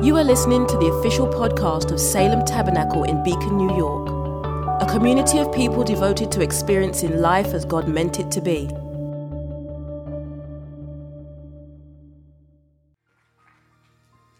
You 0.00 0.16
are 0.16 0.22
listening 0.22 0.64
to 0.68 0.76
the 0.76 0.86
official 0.86 1.26
podcast 1.26 1.90
of 1.90 1.98
Salem 1.98 2.44
Tabernacle 2.44 3.02
in 3.02 3.20
Beacon, 3.24 3.56
New 3.56 3.76
York, 3.76 4.08
a 4.80 4.86
community 4.86 5.38
of 5.38 5.52
people 5.52 5.82
devoted 5.82 6.30
to 6.30 6.40
experiencing 6.40 7.20
life 7.20 7.48
as 7.48 7.64
God 7.64 7.88
meant 7.88 8.20
it 8.20 8.30
to 8.30 8.40
be. 8.40 8.68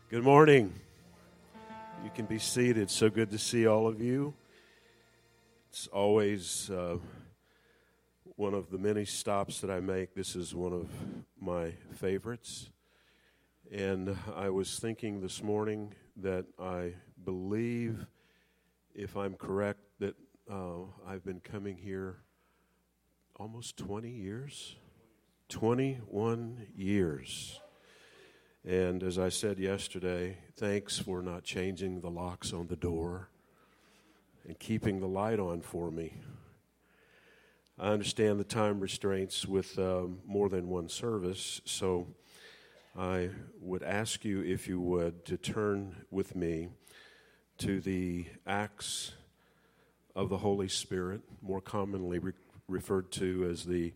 Good 0.09 0.23
morning. 0.23 0.73
You 2.05 2.11
can 2.15 2.27
be 2.27 2.39
seated. 2.39 2.89
So 2.89 3.11
good 3.11 3.33
to 3.33 3.39
see 3.39 3.67
all 3.67 3.89
of 3.89 4.01
you. 4.01 4.35
It's 5.71 5.89
always 5.89 6.71
uh, 6.71 6.99
one 8.37 8.55
of 8.55 8.71
the 8.71 8.79
many 8.79 9.05
stops 9.05 9.61
that 9.63 9.73
I 9.73 9.81
make. 9.81 10.15
This 10.15 10.37
is 10.37 10.55
one 10.55 10.73
of 10.73 10.89
my 11.41 11.73
favorites. 11.97 12.71
And 13.71 14.17
I 14.35 14.49
was 14.49 14.79
thinking 14.79 15.21
this 15.21 15.43
morning 15.43 15.93
that 16.17 16.47
I 16.59 16.95
believe, 17.23 18.07
if 18.95 19.15
I'm 19.15 19.35
correct, 19.35 19.81
that 19.99 20.15
uh, 20.51 20.85
I've 21.07 21.23
been 21.23 21.41
coming 21.41 21.77
here 21.77 22.17
almost 23.37 23.77
20 23.77 24.09
years. 24.09 24.77
21 25.51 26.67
years. 26.77 27.61
And 28.65 29.03
as 29.03 29.19
I 29.19 29.29
said 29.29 29.59
yesterday, 29.59 30.39
thanks 30.57 30.99
for 30.99 31.21
not 31.21 31.45
changing 31.45 32.01
the 32.01 32.11
locks 32.11 32.55
on 32.55 32.69
the 32.69 32.77
door 32.77 33.29
and 34.47 34.59
keeping 34.59 35.01
the 35.01 35.09
light 35.09 35.41
on 35.41 35.61
for 35.61 35.91
me. 35.91 36.15
I 37.79 37.91
understand 37.91 38.41
the 38.41 38.45
time 38.45 38.81
restraints 38.81 39.47
with 39.47 39.79
um, 39.79 40.21
more 40.27 40.49
than 40.49 40.69
one 40.69 40.89
service, 40.89 41.61
so 41.65 42.09
I 42.99 43.31
would 43.61 43.85
ask 43.85 44.25
you, 44.25 44.43
if 44.43 44.67
you 44.67 44.81
would, 44.81 45.25
to 45.27 45.37
turn 45.37 46.05
with 46.11 46.35
me 46.35 46.71
to 47.59 47.81
the 47.81 48.27
Acts 48.45 49.13
of 50.17 50.31
the 50.31 50.39
Holy 50.39 50.67
Spirit, 50.67 51.21
more 51.41 51.61
commonly 51.61 52.19
re- 52.19 52.33
referred 52.67 53.13
to 53.13 53.49
as 53.49 53.67
the 53.67 53.95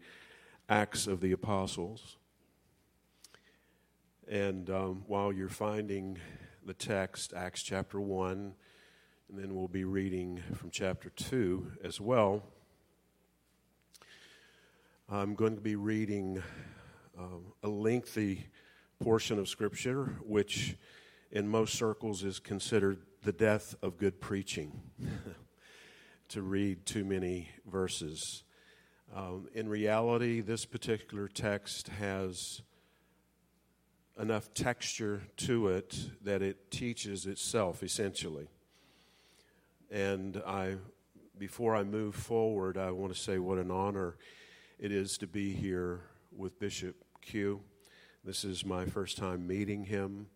Acts 0.69 1.09
of 1.09 1.21
the 1.21 1.33
Apostles. 1.33 2.17
And 4.29 4.71
um, 4.71 5.03
while 5.09 5.33
you're 5.33 5.49
finding 5.49 6.19
the 6.65 6.75
text, 6.75 7.35
Acts 7.35 7.65
chapter 7.65 8.01
1, 8.01 8.55
and 9.29 9.39
then 9.39 9.57
we'll 9.57 9.67
be 9.67 9.83
reading 9.83 10.45
from 10.55 10.71
chapter 10.71 11.11
2 11.11 11.73
as 11.83 12.01
well, 12.01 12.45
I'm 15.09 15.35
going 15.35 15.57
to 15.57 15.61
be 15.61 15.75
reading 15.75 16.41
um, 17.19 17.47
a 17.65 17.69
lengthy 17.69 18.47
portion 19.03 19.39
of 19.41 19.49
Scripture, 19.49 20.17
which 20.25 20.77
in 21.33 21.49
most 21.49 21.75
circles 21.75 22.23
is 22.23 22.39
considered 22.39 22.99
the 23.25 23.33
death 23.33 23.75
of 23.83 23.99
good 23.99 24.21
preaching, 24.21 24.81
to 26.29 26.41
read 26.41 26.87
too 26.87 27.05
many 27.05 27.49
verses. 27.67 28.45
Um, 29.15 29.49
in 29.55 29.69
reality, 29.69 30.41
this 30.41 30.65
particular 30.65 31.27
text 31.27 31.89
has 31.89 32.63
enough 34.21 34.55
texture 34.55 35.23
to 35.39 35.69
it 35.69 36.11
that 36.23 36.41
it 36.41 36.71
teaches 36.71 37.27
itself 37.27 37.83
essentially. 37.83 38.47
And 39.91 40.41
I, 40.47 40.77
before 41.39 41.75
I 41.75 41.83
move 41.83 42.15
forward, 42.15 42.79
I 42.79 42.93
want 42.93 43.13
to 43.13 43.19
say 43.19 43.39
what 43.39 43.59
an 43.59 43.73
honor 43.73 44.17
it 44.79 44.93
is 44.93 45.19
to 45.19 45.27
be 45.27 45.53
here 45.53 46.03
with 46.37 46.61
Bishop 46.61 46.95
Q. 47.21 47.63
This 48.25 48.45
is 48.45 48.65
my 48.65 48.85
first 48.85 49.17
time 49.17 49.49
meeting 49.49 49.83
him, 49.83 50.29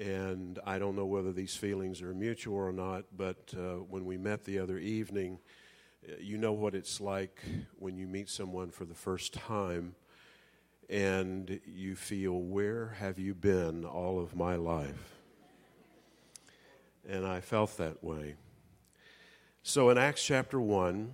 and 0.00 0.58
I 0.64 0.78
don't 0.78 0.96
know 0.96 1.04
whether 1.04 1.30
these 1.30 1.54
feelings 1.54 2.00
are 2.00 2.14
mutual 2.14 2.56
or 2.56 2.72
not, 2.72 3.04
but 3.14 3.52
uh, 3.54 3.74
when 3.74 4.06
we 4.06 4.16
met 4.16 4.44
the 4.44 4.58
other 4.58 4.78
evening, 4.78 5.38
uh, 6.08 6.12
you 6.18 6.38
know 6.38 6.54
what 6.54 6.74
it's 6.74 7.02
like 7.02 7.42
when 7.78 7.98
you 7.98 8.06
meet 8.06 8.30
someone 8.30 8.70
for 8.70 8.86
the 8.86 8.94
first 8.94 9.34
time 9.34 9.94
and 10.88 11.60
you 11.66 11.96
feel, 11.96 12.32
Where 12.32 12.96
have 12.98 13.18
you 13.18 13.34
been 13.34 13.84
all 13.84 14.18
of 14.18 14.34
my 14.34 14.56
life? 14.56 15.16
And 17.06 17.26
I 17.26 17.42
felt 17.42 17.76
that 17.76 18.02
way. 18.02 18.36
So 19.62 19.90
in 19.90 19.98
Acts 19.98 20.24
chapter 20.24 20.58
1, 20.58 21.12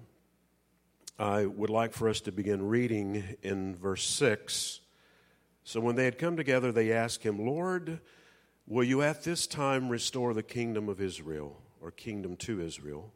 I 1.19 1.47
would 1.47 1.71
like 1.71 1.93
for 1.93 2.09
us 2.09 2.21
to 2.21 2.31
begin 2.31 2.69
reading 2.69 3.37
in 3.43 3.75
verse 3.75 4.07
6 4.07 4.79
so 5.65 5.81
when 5.81 5.97
they 5.97 6.05
had 6.05 6.19
come 6.19 6.37
together, 6.37 6.71
they 6.71 6.93
asked 6.93 7.23
him, 7.23 7.45
Lord, 7.45 8.01
will 8.67 8.85
you 8.85 9.03
at 9.03 9.25
this 9.25 9.47
time 9.47 9.89
restore 9.89 10.35
the 10.35 10.43
kingdom 10.43 10.89
of 10.89 11.01
Israel, 11.01 11.61
or 11.81 11.91
kingdom 11.91 12.37
to 12.37 12.61
Israel? 12.61 13.13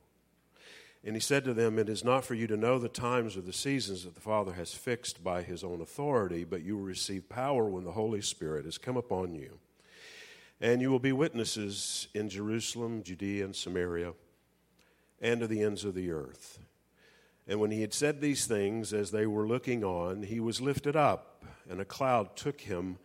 And 1.05 1.15
he 1.15 1.21
said 1.21 1.45
to 1.45 1.55
them, 1.55 1.79
It 1.79 1.89
is 1.89 2.05
not 2.05 2.25
for 2.25 2.35
you 2.35 2.47
to 2.49 2.57
know 2.57 2.79
the 2.79 2.89
times 2.89 3.37
or 3.37 3.43
the 3.43 3.53
seasons 3.53 4.05
that 4.05 4.15
the 4.15 4.21
Father 4.21 4.53
has 4.55 4.75
fixed 4.75 5.23
by 5.23 5.43
his 5.43 5.63
own 5.63 5.81
authority, 5.81 6.45
but 6.45 6.63
you 6.63 6.77
will 6.77 6.85
receive 6.85 7.29
power 7.29 7.69
when 7.69 7.85
the 7.85 7.93
Holy 7.93 8.21
Spirit 8.21 8.65
has 8.65 8.79
come 8.79 8.97
upon 8.97 9.35
you. 9.35 9.59
And 10.61 10.81
you 10.81 10.91
will 10.91 10.99
be 10.99 11.13
witnesses 11.13 12.09
in 12.15 12.29
Jerusalem, 12.29 13.03
Judea, 13.05 13.45
and 13.45 13.55
Samaria, 13.55 14.15
and 15.21 15.41
to 15.41 15.47
the 15.47 15.63
ends 15.63 15.85
of 15.85 15.95
the 15.95 16.11
earth. 16.11 16.59
And 17.47 17.61
when 17.61 17.71
he 17.71 17.81
had 17.81 17.95
said 17.95 18.21
these 18.21 18.47
things, 18.47 18.93
as 18.93 19.11
they 19.11 19.27
were 19.27 19.47
looking 19.47 19.85
on, 19.85 20.25
he 20.25 20.41
was 20.41 20.61
lifted 20.61 20.97
up, 20.97 21.28
and 21.69 21.81
a 21.81 21.85
cloud 21.85 22.37
took 22.37 22.61
him 22.61 22.99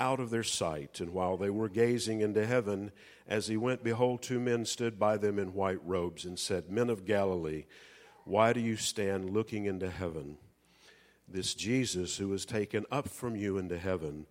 out 0.00 0.20
of 0.20 0.30
their 0.30 0.42
sight. 0.42 1.00
And 1.00 1.12
while 1.12 1.36
they 1.36 1.50
were 1.50 1.68
gazing 1.68 2.20
into 2.20 2.46
heaven, 2.46 2.90
as 3.28 3.46
he 3.46 3.56
went, 3.56 3.84
behold, 3.84 4.22
two 4.22 4.40
men 4.40 4.64
stood 4.64 4.98
by 4.98 5.16
them 5.16 5.38
in 5.38 5.54
white 5.54 5.84
robes, 5.84 6.24
and 6.24 6.38
said, 6.38 6.70
Men 6.70 6.90
of 6.90 7.04
Galilee, 7.04 7.64
why 8.24 8.52
do 8.52 8.60
you 8.60 8.76
stand 8.76 9.30
looking 9.30 9.66
into 9.66 9.88
heaven? 9.90 10.38
This 11.28 11.54
Jesus, 11.54 12.16
who 12.16 12.28
was 12.28 12.44
taken 12.44 12.84
up 12.90 13.08
from 13.08 13.36
you 13.36 13.58
into 13.58 13.78
heaven, 13.78 14.26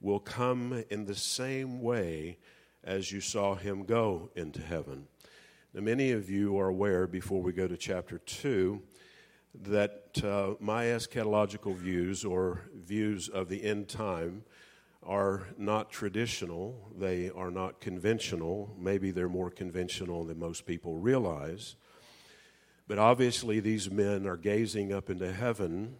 will 0.00 0.20
come 0.20 0.84
in 0.90 1.04
the 1.04 1.14
same 1.14 1.82
way 1.82 2.38
as 2.84 3.10
you 3.10 3.20
saw 3.20 3.54
him 3.56 3.84
go 3.84 4.30
into 4.36 4.60
heaven. 4.60 5.06
Now, 5.74 5.82
many 5.82 6.12
of 6.12 6.30
you 6.30 6.58
are 6.58 6.68
aware, 6.68 7.06
before 7.06 7.42
we 7.42 7.52
go 7.52 7.66
to 7.66 7.76
chapter 7.76 8.18
2, 8.18 8.80
that 9.62 10.20
uh, 10.22 10.54
my 10.60 10.84
eschatological 10.84 11.74
views 11.74 12.24
or 12.24 12.62
views 12.74 13.28
of 13.28 13.48
the 13.48 13.64
end 13.64 13.88
time 13.88 14.44
are 15.02 15.46
not 15.56 15.90
traditional, 15.90 16.90
they 16.96 17.30
are 17.30 17.50
not 17.50 17.80
conventional. 17.80 18.74
Maybe 18.78 19.12
they're 19.12 19.28
more 19.28 19.50
conventional 19.50 20.24
than 20.24 20.38
most 20.38 20.66
people 20.66 20.96
realize. 20.96 21.76
But 22.88 22.98
obviously, 22.98 23.60
these 23.60 23.90
men 23.90 24.26
are 24.26 24.36
gazing 24.36 24.92
up 24.92 25.10
into 25.10 25.32
heaven 25.32 25.96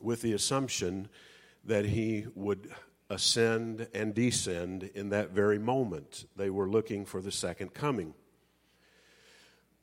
with 0.00 0.22
the 0.22 0.32
assumption 0.32 1.08
that 1.64 1.86
he 1.86 2.26
would 2.34 2.70
ascend 3.10 3.88
and 3.94 4.14
descend 4.14 4.90
in 4.94 5.10
that 5.10 5.30
very 5.30 5.58
moment. 5.58 6.26
They 6.36 6.50
were 6.50 6.68
looking 6.68 7.04
for 7.04 7.20
the 7.20 7.32
second 7.32 7.74
coming. 7.74 8.14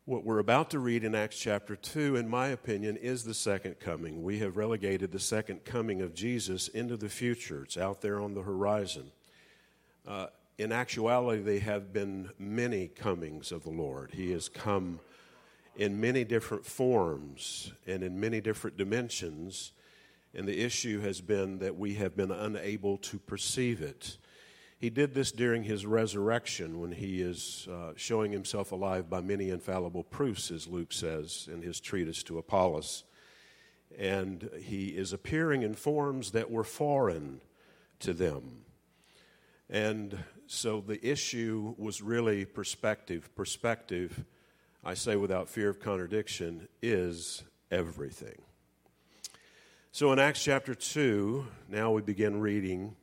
What 0.06 0.25
we're 0.25 0.39
about 0.39 0.72
to 0.72 0.79
read 0.79 1.03
in 1.03 1.13
Acts 1.13 1.38
chapter 1.38 1.75
2, 1.75 2.16
in 2.16 2.28
my 2.28 2.47
opinion, 2.47 2.97
is 2.97 3.23
the 3.23 3.35
second 3.35 3.79
coming. 3.79 4.23
We 4.23 4.39
have 4.39 4.57
relegated 4.57 5.12
the 5.12 5.19
second 5.19 5.63
coming 5.63 6.01
of 6.01 6.16
Jesus 6.16 6.69
into 6.69 6.97
the 6.97 7.07
future, 7.07 7.62
it's 7.63 7.78
out 7.78 8.01
there 8.01 8.19
on 8.19 8.34
the 8.34 8.41
horizon. 8.41 9.12
Uh, 10.07 10.28
in 10.57 10.72
actuality, 10.72 11.44
there 11.44 11.59
have 11.59 11.94
been 11.94 12.31
many 12.39 12.88
comings 12.88 13.51
of 13.51 13.62
the 13.62 13.69
Lord. 13.69 14.09
He 14.12 14.31
has 14.31 14.50
come 14.50 15.01
in 15.75 16.01
many 16.01 16.23
different 16.23 16.66
forms 16.66 17.72
and 17.85 18.01
in 18.01 18.19
many 18.19 18.41
different 18.41 18.78
dimensions, 18.78 19.72
and 20.33 20.47
the 20.47 20.62
issue 20.62 21.01
has 21.01 21.21
been 21.21 21.59
that 21.59 21.77
we 21.77 21.94
have 21.94 22.15
been 22.15 22.31
unable 22.31 22.97
to 22.97 23.19
perceive 23.19 23.83
it. 23.83 24.18
He 24.81 24.89
did 24.89 25.13
this 25.13 25.31
during 25.31 25.63
his 25.63 25.86
resurrection 25.86 26.80
when 26.80 26.92
he 26.92 27.22
is 27.22 27.68
uh, 27.72 27.92
showing 27.95 28.31
himself 28.31 28.72
alive 28.72 29.12
by 29.12 29.22
many 29.22 29.51
infallible 29.51 30.04
proofs, 30.04 30.50
as 30.50 30.68
Luke 30.68 30.92
says 30.92 31.48
in 31.54 31.62
his 31.62 31.80
treatise 31.80 32.24
to 32.24 32.39
Apollos. 32.39 33.04
And 33.95 34.50
he 34.60 34.88
is 34.88 35.13
appearing 35.13 35.62
in 35.62 35.75
forms 35.75 36.31
that 36.31 36.50
were 36.50 36.63
foreign 36.63 37.42
to 38.00 38.12
them. 38.12 38.63
And 39.69 40.18
so 40.48 40.81
the 40.81 41.07
issue 41.07 41.75
was 41.78 42.01
really 42.01 42.44
perspective. 42.45 43.30
Perspective, 43.36 44.25
I 44.83 44.95
say 44.95 45.16
without 45.16 45.48
fear 45.48 45.69
of 45.69 45.80
contradiction, 45.80 46.68
is 46.81 47.44
everything. 47.69 48.42
So 49.92 50.12
in 50.12 50.18
Acts 50.18 50.44
chapter 50.44 50.74
2, 50.74 51.45
now 51.69 51.92
we 51.92 52.01
begin 52.01 52.42
reading 52.42 52.95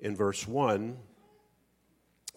in 0.00 0.16
verse 0.16 0.48
1 0.48 0.96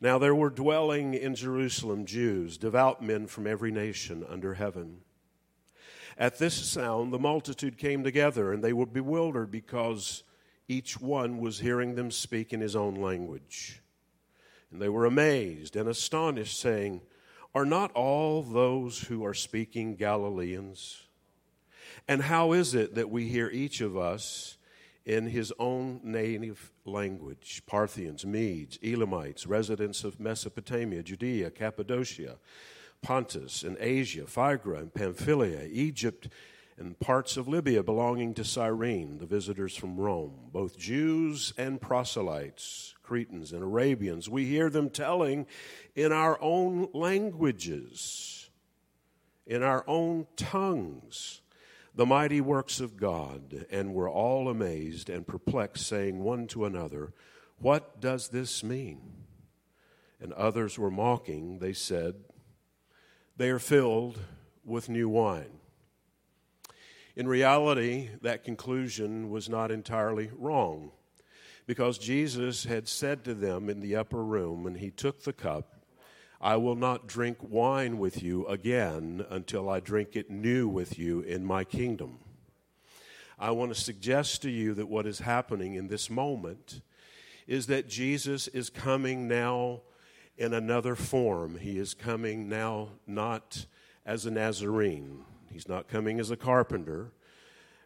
Now 0.00 0.18
there 0.18 0.34
were 0.34 0.50
dwelling 0.50 1.14
in 1.14 1.34
Jerusalem 1.34 2.06
Jews, 2.06 2.56
devout 2.56 3.02
men 3.02 3.26
from 3.26 3.46
every 3.46 3.72
nation 3.72 4.24
under 4.28 4.54
heaven. 4.54 4.98
At 6.16 6.38
this 6.38 6.54
sound, 6.54 7.12
the 7.12 7.18
multitude 7.18 7.78
came 7.78 8.04
together, 8.04 8.52
and 8.52 8.62
they 8.62 8.72
were 8.72 8.86
bewildered 8.86 9.50
because 9.50 10.22
each 10.68 11.00
one 11.00 11.38
was 11.38 11.60
hearing 11.60 11.94
them 11.94 12.10
speak 12.10 12.52
in 12.52 12.60
his 12.60 12.76
own 12.76 12.96
language. 12.96 13.80
And 14.70 14.82
they 14.82 14.88
were 14.88 15.06
amazed 15.06 15.76
and 15.76 15.88
astonished, 15.88 16.60
saying, 16.60 17.00
Are 17.54 17.64
not 17.64 17.90
all 17.92 18.42
those 18.42 19.00
who 19.00 19.24
are 19.24 19.34
speaking 19.34 19.96
Galileans? 19.96 21.04
And 22.06 22.22
how 22.22 22.52
is 22.52 22.74
it 22.74 22.94
that 22.94 23.10
we 23.10 23.28
hear 23.28 23.48
each 23.48 23.80
of 23.80 23.96
us 23.96 24.57
in 25.08 25.26
his 25.26 25.52
own 25.58 26.00
native 26.04 26.70
language 26.84 27.62
Parthians, 27.66 28.26
Medes, 28.26 28.78
Elamites, 28.84 29.46
residents 29.46 30.04
of 30.04 30.20
Mesopotamia, 30.20 31.02
Judea, 31.02 31.50
Cappadocia, 31.50 32.36
Pontus, 33.00 33.62
and 33.62 33.78
Asia, 33.80 34.26
Phrygia, 34.26 34.74
and 34.74 34.92
Pamphylia, 34.92 35.66
Egypt, 35.72 36.28
and 36.76 37.00
parts 37.00 37.38
of 37.38 37.48
Libya 37.48 37.82
belonging 37.82 38.34
to 38.34 38.44
Cyrene, 38.44 39.16
the 39.16 39.26
visitors 39.26 39.74
from 39.74 39.96
Rome, 39.96 40.50
both 40.52 40.78
Jews 40.78 41.54
and 41.56 41.80
proselytes, 41.80 42.94
Cretans 43.02 43.52
and 43.52 43.62
Arabians. 43.62 44.28
We 44.28 44.44
hear 44.44 44.68
them 44.68 44.90
telling 44.90 45.46
in 45.96 46.12
our 46.12 46.38
own 46.42 46.88
languages, 46.92 48.50
in 49.46 49.62
our 49.62 49.84
own 49.88 50.26
tongues 50.36 51.40
the 51.98 52.06
mighty 52.06 52.40
works 52.40 52.78
of 52.78 52.96
God, 52.96 53.66
and 53.72 53.92
were 53.92 54.08
all 54.08 54.48
amazed 54.48 55.10
and 55.10 55.26
perplexed, 55.26 55.84
saying 55.84 56.22
one 56.22 56.46
to 56.46 56.64
another, 56.64 57.12
What 57.58 58.00
does 58.00 58.28
this 58.28 58.62
mean? 58.62 59.00
And 60.20 60.32
others 60.34 60.78
were 60.78 60.92
mocking. 60.92 61.58
They 61.58 61.72
said, 61.72 62.14
They 63.36 63.50
are 63.50 63.58
filled 63.58 64.20
with 64.64 64.88
new 64.88 65.08
wine. 65.08 65.58
In 67.16 67.26
reality, 67.26 68.10
that 68.22 68.44
conclusion 68.44 69.28
was 69.28 69.48
not 69.48 69.72
entirely 69.72 70.30
wrong 70.38 70.92
because 71.66 71.98
Jesus 71.98 72.62
had 72.62 72.86
said 72.86 73.24
to 73.24 73.34
them 73.34 73.68
in 73.68 73.80
the 73.80 73.96
upper 73.96 74.22
room, 74.22 74.68
and 74.68 74.76
he 74.76 74.92
took 74.92 75.24
the 75.24 75.32
cup 75.32 75.77
I 76.40 76.56
will 76.56 76.76
not 76.76 77.08
drink 77.08 77.38
wine 77.40 77.98
with 77.98 78.22
you 78.22 78.46
again 78.46 79.26
until 79.28 79.68
I 79.68 79.80
drink 79.80 80.14
it 80.14 80.30
new 80.30 80.68
with 80.68 80.96
you 80.96 81.20
in 81.20 81.44
my 81.44 81.64
kingdom. 81.64 82.18
I 83.40 83.50
want 83.50 83.74
to 83.74 83.80
suggest 83.80 84.42
to 84.42 84.50
you 84.50 84.74
that 84.74 84.88
what 84.88 85.06
is 85.06 85.20
happening 85.20 85.74
in 85.74 85.88
this 85.88 86.08
moment 86.08 86.80
is 87.48 87.66
that 87.66 87.88
Jesus 87.88 88.46
is 88.48 88.70
coming 88.70 89.26
now 89.26 89.80
in 90.36 90.54
another 90.54 90.94
form. 90.94 91.58
He 91.58 91.76
is 91.76 91.92
coming 91.92 92.48
now 92.48 92.90
not 93.04 93.66
as 94.06 94.24
a 94.24 94.30
Nazarene, 94.30 95.24
he's 95.50 95.68
not 95.68 95.88
coming 95.88 96.20
as 96.20 96.30
a 96.30 96.36
carpenter. 96.36 97.12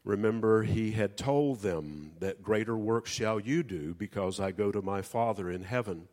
Remember, 0.05 0.65
he 0.65 0.91
had 0.91 1.17
told 1.17 1.61
them 1.61 2.13
that 2.19 2.43
greater 2.43 2.77
work 2.77 3.07
shall 3.07 3.39
you 3.39 3.63
do 3.63 3.95
because 3.95 4.41
I 4.41 4.51
go 4.51 4.73
to 4.73 4.83
my 4.83 5.01
Father 5.01 5.49
in 5.49 5.63
heaven 5.63 6.09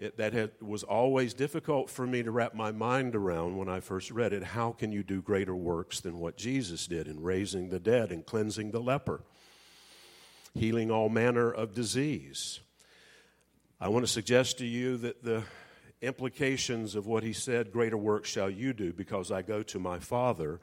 it, 0.00 0.16
that 0.16 0.32
had, 0.32 0.50
was 0.62 0.82
always 0.82 1.34
difficult 1.34 1.90
for 1.90 2.06
me 2.06 2.22
to 2.22 2.30
wrap 2.30 2.54
my 2.54 2.72
mind 2.72 3.14
around 3.14 3.58
when 3.58 3.68
I 3.68 3.80
first 3.80 4.10
read 4.10 4.32
it. 4.32 4.42
How 4.42 4.72
can 4.72 4.92
you 4.92 5.02
do 5.02 5.20
greater 5.20 5.54
works 5.54 6.00
than 6.00 6.18
what 6.18 6.38
Jesus 6.38 6.86
did 6.86 7.06
in 7.06 7.22
raising 7.22 7.68
the 7.68 7.78
dead 7.78 8.10
and 8.10 8.24
cleansing 8.24 8.70
the 8.70 8.80
leper, 8.80 9.20
healing 10.54 10.90
all 10.90 11.10
manner 11.10 11.52
of 11.52 11.74
disease? 11.74 12.60
I 13.78 13.88
want 13.88 14.06
to 14.06 14.10
suggest 14.10 14.56
to 14.58 14.66
you 14.66 14.96
that 14.96 15.22
the 15.22 15.44
implications 16.00 16.94
of 16.94 17.06
what 17.06 17.22
he 17.22 17.34
said, 17.34 17.70
Greater 17.70 17.98
works 17.98 18.30
shall 18.30 18.48
you 18.48 18.72
do, 18.72 18.94
because 18.94 19.30
I 19.30 19.42
go 19.42 19.62
to 19.64 19.78
my 19.78 19.98
Father, 19.98 20.60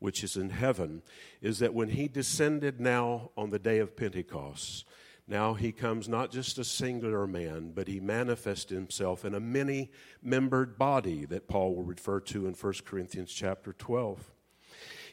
which 0.00 0.24
is 0.24 0.36
in 0.36 0.50
heaven, 0.50 1.02
is 1.40 1.60
that 1.60 1.74
when 1.74 1.90
he 1.90 2.08
descended 2.08 2.80
now 2.80 3.30
on 3.36 3.50
the 3.50 3.58
day 3.60 3.78
of 3.78 3.96
Pentecost, 3.96 4.84
now 5.26 5.54
he 5.54 5.72
comes 5.72 6.08
not 6.08 6.30
just 6.30 6.58
a 6.58 6.64
singular 6.64 7.26
man, 7.26 7.72
but 7.74 7.88
he 7.88 8.00
manifests 8.00 8.70
himself 8.70 9.24
in 9.24 9.34
a 9.34 9.40
many 9.40 9.90
membered 10.22 10.78
body 10.78 11.24
that 11.26 11.48
Paul 11.48 11.74
will 11.76 11.84
refer 11.84 12.20
to 12.20 12.46
in 12.46 12.54
1 12.54 12.72
Corinthians 12.84 13.32
chapter 13.32 13.72
12. 13.72 14.32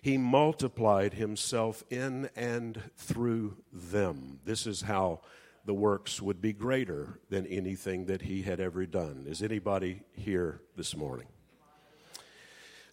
He 0.02 0.18
multiplied 0.18 1.14
himself 1.14 1.84
in 1.90 2.30
and 2.36 2.82
through 2.96 3.58
them. 3.72 4.40
This 4.46 4.66
is 4.66 4.82
how 4.82 5.22
the 5.66 5.74
works 5.74 6.22
would 6.22 6.42
be 6.42 6.54
greater 6.54 7.20
than 7.30 7.46
anything 7.46 8.06
that 8.06 8.22
he 8.22 8.42
had 8.42 8.60
ever 8.60 8.86
done. 8.86 9.26
Is 9.28 9.44
anybody 9.44 10.02
here 10.14 10.62
this 10.76 10.96
morning? 10.96 11.28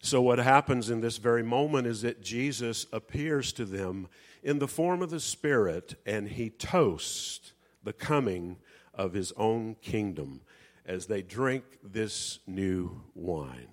So, 0.05 0.21
what 0.21 0.37
happens 0.37 0.91
in 0.91 1.01
this 1.01 1.17
very 1.17 1.41
moment 1.41 1.87
is 1.87 2.03
that 2.03 2.21
Jesus 2.21 2.85
appears 2.93 3.51
to 3.53 3.65
them 3.65 4.07
in 4.43 4.59
the 4.59 4.67
form 4.67 5.01
of 5.01 5.09
the 5.09 5.19
Spirit, 5.19 5.95
and 6.05 6.29
he 6.29 6.51
toasts 6.51 7.53
the 7.83 7.91
coming 7.91 8.57
of 8.93 9.13
his 9.13 9.31
own 9.35 9.77
kingdom 9.81 10.41
as 10.85 11.07
they 11.07 11.23
drink 11.23 11.63
this 11.83 12.37
new 12.45 13.01
wine. 13.15 13.69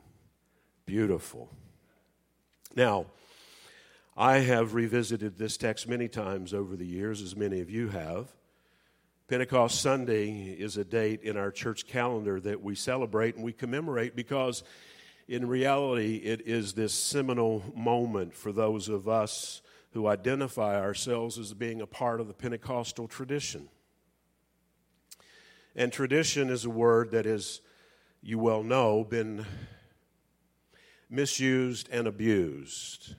Beautiful. 0.87 1.50
Now, 2.75 3.08
I 4.17 4.38
have 4.38 4.73
revisited 4.73 5.37
this 5.37 5.58
text 5.58 5.87
many 5.87 6.08
times 6.08 6.55
over 6.55 6.76
the 6.76 6.87
years, 6.87 7.20
as 7.20 7.37
many 7.37 7.61
of 7.61 7.69
you 7.69 7.90
have. 7.90 8.32
Pentecost 9.29 9.82
Sunday 9.82 10.56
is 10.58 10.79
a 10.79 10.84
date 10.84 11.20
in 11.25 11.37
our 11.37 11.50
church 11.50 11.87
calendar 11.87 12.40
that 12.40 12.62
we 12.62 12.75
celebrate 12.75 13.34
and 13.34 13.44
we 13.44 13.52
commemorate 13.52 14.17
because, 14.17 14.62
in 15.32 15.49
reality, 15.49 16.17
it 16.17 16.43
is 16.46 16.75
this 16.75 16.93
seminal 16.93 17.62
moment 17.75 18.34
for 18.34 18.52
those 18.52 18.90
of 18.90 19.08
us 19.08 19.62
who 19.93 20.06
identify 20.06 20.79
ourselves 20.79 21.38
as 21.38 21.55
being 21.55 21.81
a 21.81 21.87
part 21.87 22.20
of 22.20 22.29
the 22.29 22.34
Pentecostal 22.34 23.08
tradition. 23.08 23.70
And 25.74 25.91
tradition 25.91 26.51
is 26.51 26.67
a 26.67 26.70
word 26.70 27.12
that 27.12 27.24
is, 27.24 27.62
you 28.20 28.39
well 28.39 28.62
know, 28.62 29.05
been 29.05 29.46
misused 31.08 31.89
and 31.91 32.06
abused 32.06 33.15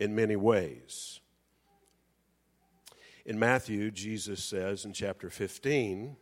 in 0.00 0.14
many 0.14 0.36
ways. 0.36 1.20
In 3.26 3.38
Matthew, 3.38 3.90
Jesus 3.90 4.42
says 4.42 4.86
in 4.86 4.94
chapter 4.94 5.28
15, 5.28 6.16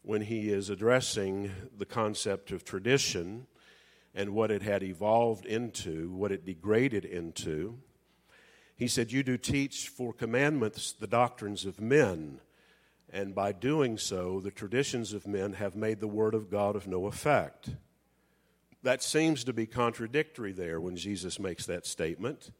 when 0.00 0.22
he 0.22 0.48
is 0.48 0.70
addressing 0.70 1.50
the 1.76 1.84
concept 1.84 2.50
of 2.50 2.64
tradition 2.64 3.46
and 4.14 4.30
what 4.30 4.50
it 4.50 4.62
had 4.62 4.82
evolved 4.82 5.46
into, 5.46 6.10
what 6.10 6.32
it 6.32 6.44
degraded 6.44 7.04
into, 7.04 7.78
he 8.76 8.88
said, 8.88 9.12
You 9.12 9.22
do 9.22 9.36
teach 9.36 9.88
for 9.88 10.12
commandments 10.12 10.92
the 10.92 11.06
doctrines 11.06 11.64
of 11.64 11.80
men, 11.80 12.40
and 13.12 13.34
by 13.34 13.52
doing 13.52 13.98
so, 13.98 14.40
the 14.40 14.50
traditions 14.50 15.12
of 15.12 15.26
men 15.26 15.52
have 15.54 15.76
made 15.76 16.00
the 16.00 16.08
word 16.08 16.34
of 16.34 16.50
God 16.50 16.76
of 16.76 16.86
no 16.86 17.06
effect. 17.06 17.70
That 18.82 19.02
seems 19.02 19.44
to 19.44 19.52
be 19.52 19.66
contradictory 19.66 20.52
there 20.52 20.80
when 20.80 20.96
Jesus 20.96 21.38
makes 21.38 21.66
that 21.66 21.86
statement, 21.86 22.52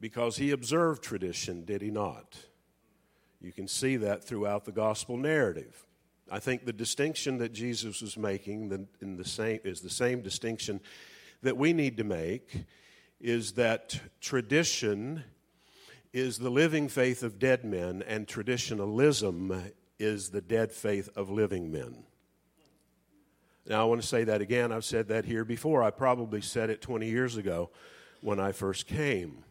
because 0.00 0.38
he 0.38 0.50
observed 0.50 1.02
tradition, 1.02 1.64
did 1.64 1.82
he 1.82 1.90
not? 1.90 2.36
You 3.40 3.52
can 3.52 3.68
see 3.68 3.96
that 3.96 4.24
throughout 4.24 4.64
the 4.64 4.72
gospel 4.72 5.16
narrative. 5.16 5.87
I 6.30 6.38
think 6.38 6.64
the 6.64 6.72
distinction 6.72 7.38
that 7.38 7.52
Jesus 7.52 8.02
was 8.02 8.16
making 8.16 8.86
in 9.00 9.16
the 9.16 9.24
same, 9.24 9.60
is 9.64 9.80
the 9.80 9.90
same 9.90 10.20
distinction 10.20 10.80
that 11.42 11.56
we 11.56 11.72
need 11.72 11.96
to 11.98 12.04
make 12.04 12.64
is 13.20 13.52
that 13.52 14.00
tradition 14.20 15.24
is 16.12 16.38
the 16.38 16.50
living 16.50 16.88
faith 16.88 17.22
of 17.22 17.38
dead 17.38 17.64
men, 17.64 18.02
and 18.06 18.26
traditionalism 18.26 19.72
is 19.98 20.30
the 20.30 20.40
dead 20.40 20.72
faith 20.72 21.08
of 21.16 21.30
living 21.30 21.70
men. 21.70 22.04
Now, 23.66 23.82
I 23.82 23.84
want 23.84 24.00
to 24.00 24.06
say 24.06 24.24
that 24.24 24.40
again. 24.40 24.72
I've 24.72 24.84
said 24.84 25.08
that 25.08 25.26
here 25.26 25.44
before. 25.44 25.82
I 25.82 25.90
probably 25.90 26.40
said 26.40 26.70
it 26.70 26.80
20 26.80 27.08
years 27.08 27.36
ago 27.36 27.70
when 28.22 28.40
I 28.40 28.52
first 28.52 28.86
came. 28.86 29.44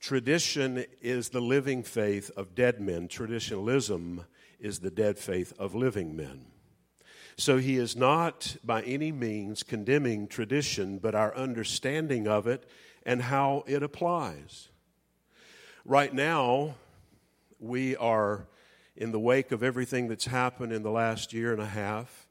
Tradition 0.00 0.84
is 1.02 1.28
the 1.28 1.40
living 1.40 1.82
faith 1.82 2.30
of 2.36 2.54
dead 2.54 2.80
men, 2.80 3.08
traditionalism 3.08 4.24
is 4.58 4.80
the 4.80 4.90
dead 4.90 5.18
faith 5.18 5.52
of 5.58 5.74
living 5.74 6.16
men. 6.16 6.46
So 7.36 7.58
he 7.58 7.76
is 7.76 7.96
not 7.96 8.56
by 8.64 8.82
any 8.82 9.10
means 9.10 9.62
condemning 9.62 10.28
tradition, 10.28 10.98
but 10.98 11.14
our 11.14 11.34
understanding 11.34 12.28
of 12.28 12.46
it 12.46 12.68
and 13.04 13.22
how 13.22 13.64
it 13.66 13.82
applies. 13.82 14.68
Right 15.84 16.14
now, 16.14 16.76
we 17.58 17.96
are 17.96 18.46
in 18.96 19.10
the 19.10 19.18
wake 19.18 19.50
of 19.50 19.62
everything 19.62 20.08
that's 20.08 20.26
happened 20.26 20.72
in 20.72 20.82
the 20.82 20.90
last 20.90 21.32
year 21.32 21.52
and 21.52 21.60
a 21.60 21.66
half. 21.66 22.28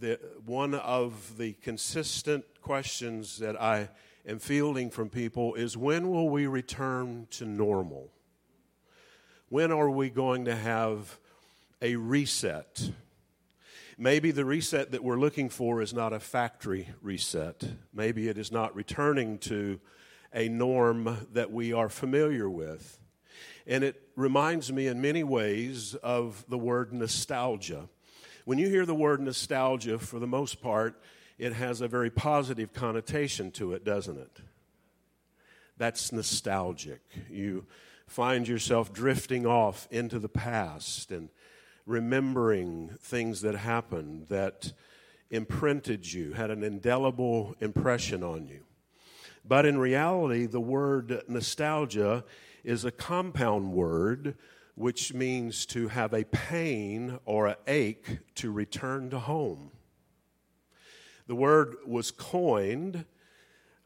The, 0.00 0.18
one 0.44 0.74
of 0.74 1.36
the 1.36 1.52
consistent 1.54 2.44
questions 2.62 3.38
that 3.38 3.60
I 3.60 3.90
am 4.26 4.38
fielding 4.38 4.90
from 4.90 5.10
people 5.10 5.54
is 5.54 5.76
when 5.76 6.10
will 6.10 6.28
we 6.28 6.46
return 6.46 7.28
to 7.32 7.44
normal? 7.44 8.10
When 9.48 9.70
are 9.70 9.90
we 9.90 10.10
going 10.10 10.46
to 10.46 10.56
have 10.56 11.18
a 11.80 11.96
reset? 11.96 12.90
Maybe 13.98 14.30
the 14.30 14.44
reset 14.44 14.90
that 14.90 15.02
we're 15.02 15.18
looking 15.18 15.48
for 15.48 15.80
is 15.80 15.94
not 15.94 16.12
a 16.12 16.20
factory 16.20 16.88
reset. 17.00 17.64
Maybe 17.94 18.28
it 18.28 18.36
is 18.36 18.52
not 18.52 18.74
returning 18.74 19.38
to 19.38 19.80
a 20.34 20.48
norm 20.48 21.26
that 21.32 21.50
we 21.50 21.72
are 21.72 21.88
familiar 21.88 22.48
with. 22.48 23.00
And 23.66 23.82
it 23.82 24.00
reminds 24.14 24.70
me 24.70 24.86
in 24.86 25.00
many 25.00 25.24
ways 25.24 25.94
of 25.96 26.44
the 26.48 26.58
word 26.58 26.92
nostalgia. 26.92 27.88
When 28.44 28.58
you 28.58 28.68
hear 28.68 28.86
the 28.86 28.94
word 28.94 29.20
nostalgia, 29.20 29.98
for 29.98 30.18
the 30.18 30.26
most 30.26 30.60
part, 30.60 31.00
it 31.38 31.52
has 31.52 31.80
a 31.80 31.88
very 31.88 32.10
positive 32.10 32.72
connotation 32.72 33.50
to 33.52 33.72
it, 33.72 33.84
doesn't 33.84 34.18
it? 34.18 34.40
That's 35.78 36.12
nostalgic. 36.12 37.00
You 37.30 37.66
find 38.06 38.46
yourself 38.46 38.92
drifting 38.92 39.46
off 39.46 39.88
into 39.90 40.18
the 40.18 40.28
past 40.28 41.10
and 41.10 41.28
remembering 41.86 42.90
things 43.00 43.40
that 43.42 43.54
happened 43.54 44.26
that 44.28 44.72
imprinted 45.30 46.12
you, 46.12 46.32
had 46.32 46.50
an 46.50 46.62
indelible 46.62 47.54
impression 47.60 48.22
on 48.22 48.46
you. 48.46 48.64
But 49.44 49.64
in 49.64 49.78
reality, 49.78 50.46
the 50.46 50.60
word 50.60 51.22
nostalgia 51.28 52.24
is 52.64 52.84
a 52.84 52.90
compound 52.90 53.72
word 53.72 54.36
which 54.74 55.14
means 55.14 55.64
to 55.64 55.88
have 55.88 56.12
a 56.12 56.24
pain 56.24 57.18
or 57.24 57.46
an 57.46 57.56
ache 57.66 58.18
to 58.34 58.52
return 58.52 59.08
to 59.10 59.18
home. 59.18 59.70
The 61.26 61.34
word 61.34 61.76
was 61.86 62.10
coined 62.10 63.06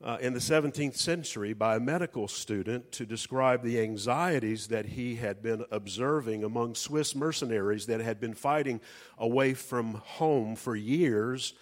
uh, 0.03 0.17
in 0.21 0.33
the 0.33 0.41
17th 0.41 0.97
century 0.97 1.53
by 1.53 1.77
a 1.77 1.81
medical 1.81 2.27
student 2.27 2.91
to 2.93 3.05
describe 3.05 3.63
the 3.63 3.81
anxieties 3.81 4.69
that 4.69 4.87
he 4.87 5.17
had 5.17 5.43
been 5.43 5.65
observing 5.71 6.43
among 6.43 6.75
Swiss 6.75 7.15
mercenaries 7.15 7.87
that 7.87 8.01
had 8.01 8.19
been 8.19 8.35
fighting 8.35 8.81
away 9.19 9.53
from 9.53 9.95
home 9.95 10.57
for 10.57 10.75
years 10.75 11.53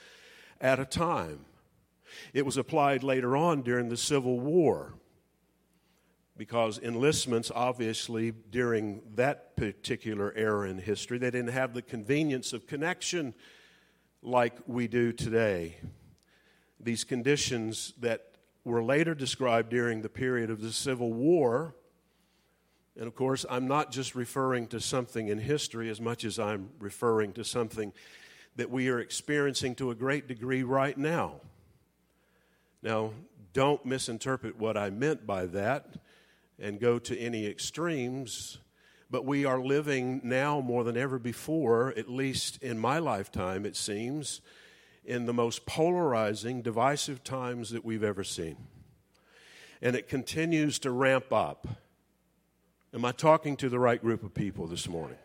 at 0.61 0.78
a 0.78 0.85
time. 0.85 1.45
It 2.33 2.47
was 2.47 2.57
applied 2.57 3.02
later 3.02 3.37
on 3.37 3.62
during 3.62 3.88
the 3.88 3.97
Civil 3.97 4.38
War 4.38 4.95
because 6.37 6.78
enlistments, 6.78 7.50
obviously, 7.52 8.30
during 8.30 9.02
that 9.16 9.57
particular 9.57 10.33
era 10.37 10.71
in 10.71 10.78
history, 10.78 11.18
they 11.18 11.33
didn't 11.33 11.50
have 11.50 11.75
the 11.75 11.83
convenience 11.83 12.52
of 12.52 12.68
connection 12.68 13.35
like 14.23 14.57
we 14.66 14.87
do 14.87 15.12
today. 15.12 15.76
These 16.80 17.04
conditions 17.04 17.92
that 18.00 18.35
were 18.64 18.82
later 18.82 19.14
described 19.14 19.70
during 19.70 20.02
the 20.02 20.08
period 20.08 20.50
of 20.50 20.61
the 20.61 20.73
Civil 20.73 21.12
War. 21.12 21.75
And 22.97 23.06
of 23.06 23.14
course, 23.14 23.47
I'm 23.49 23.66
not 23.66 23.90
just 23.90 24.14
referring 24.14 24.66
to 24.68 24.80
something 24.80 25.28
in 25.28 25.38
history 25.38 25.88
as 25.90 26.00
much 26.00 26.25
as 26.25 26.38
I'm 26.38 26.70
referring 26.78 27.32
to 27.35 27.44
something 27.44 27.92
that 28.56 28.70
we 28.70 28.88
are 28.88 28.99
experiencing 28.99 29.75
to 29.76 29.90
a 29.90 29.94
great 29.94 30.26
degree 30.26 30.62
right 30.64 30.99
now. 30.99 31.40
Now, 32.82 33.12
don't 33.52 33.85
misinterpret 33.85 34.58
what 34.58 34.76
I 34.76 34.90
meant 34.90 35.26
by 35.26 35.47
that 35.47 35.97
and 36.58 36.80
go 36.80 36.99
to 36.99 37.18
any 37.18 37.47
extremes, 37.47 38.58
but 39.11 39.25
we 39.25 39.44
are 39.44 39.61
living 39.61 40.20
now 40.25 40.61
more 40.61 40.85
than 40.85 40.97
ever 40.97 41.18
before, 41.18 41.94
at 41.97 42.08
least 42.08 42.62
in 42.62 42.78
my 42.78 42.99
lifetime, 42.99 43.64
it 43.64 43.76
seems, 43.76 44.40
in 45.09 45.25
the 45.25 45.33
most 45.33 45.65
polarizing, 45.65 46.61
divisive 46.61 47.25
times 47.25 47.71
that 47.71 47.83
we've 47.83 48.05
ever 48.05 48.23
seen. 48.23 48.59
And 49.81 49.97
it 49.97 50.07
continues 50.07 50.79
to 50.81 50.91
ramp 50.91 51.33
up. 51.33 51.67
Am 52.93 53.07
I 53.07 53.12
talking 53.12 53.57
to 53.57 53.71
the 53.71 53.79
right 53.79 54.00
group 54.00 54.23
of 54.23 54.35
people 54.35 54.67
this 54.67 54.87
morning? 54.87 55.17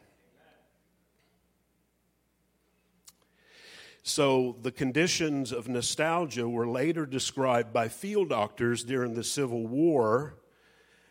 So, 4.04 4.56
the 4.62 4.72
conditions 4.72 5.52
of 5.52 5.68
nostalgia 5.68 6.48
were 6.48 6.68
later 6.68 7.06
described 7.06 7.74
by 7.74 7.90
field 7.90 8.30
doctors 8.30 8.84
during 8.84 9.16
the 9.16 9.24
Civil 9.24 9.68
War 9.68 10.36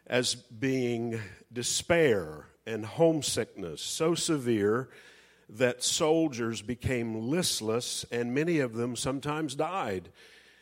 as 0.06 0.34
being 0.34 1.20
despair 1.52 2.46
and 2.66 2.86
homesickness 2.86 3.82
so 3.82 4.14
severe 4.14 4.88
that 5.56 5.82
soldiers 5.82 6.62
became 6.62 7.28
listless, 7.28 8.04
and 8.10 8.34
many 8.34 8.58
of 8.58 8.74
them 8.74 8.96
sometimes 8.96 9.54
died. 9.54 10.10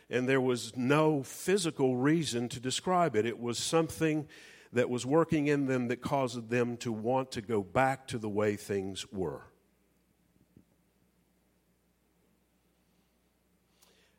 And 0.09 0.28
there 0.28 0.40
was 0.40 0.76
no 0.76 1.23
physical 1.23 1.97
reason 1.97 2.49
to 2.49 2.61
describe 2.61 3.14
it. 3.14 3.26
It 3.26 3.38
was 3.38 3.59
something 3.59 4.26
that 4.73 4.90
was 4.90 5.06
working 5.06 5.47
in 5.47 5.66
them 5.66 5.88
that 5.88 6.00
caused 6.00 6.49
them 6.49 6.76
to 6.78 6.92
want 6.92 7.32
to 7.32 7.40
go 7.40 7.62
back 7.62 8.09
to 8.09 8.18
the 8.18 8.28
way 8.28 8.56
things 8.56 9.06
were. 9.12 9.42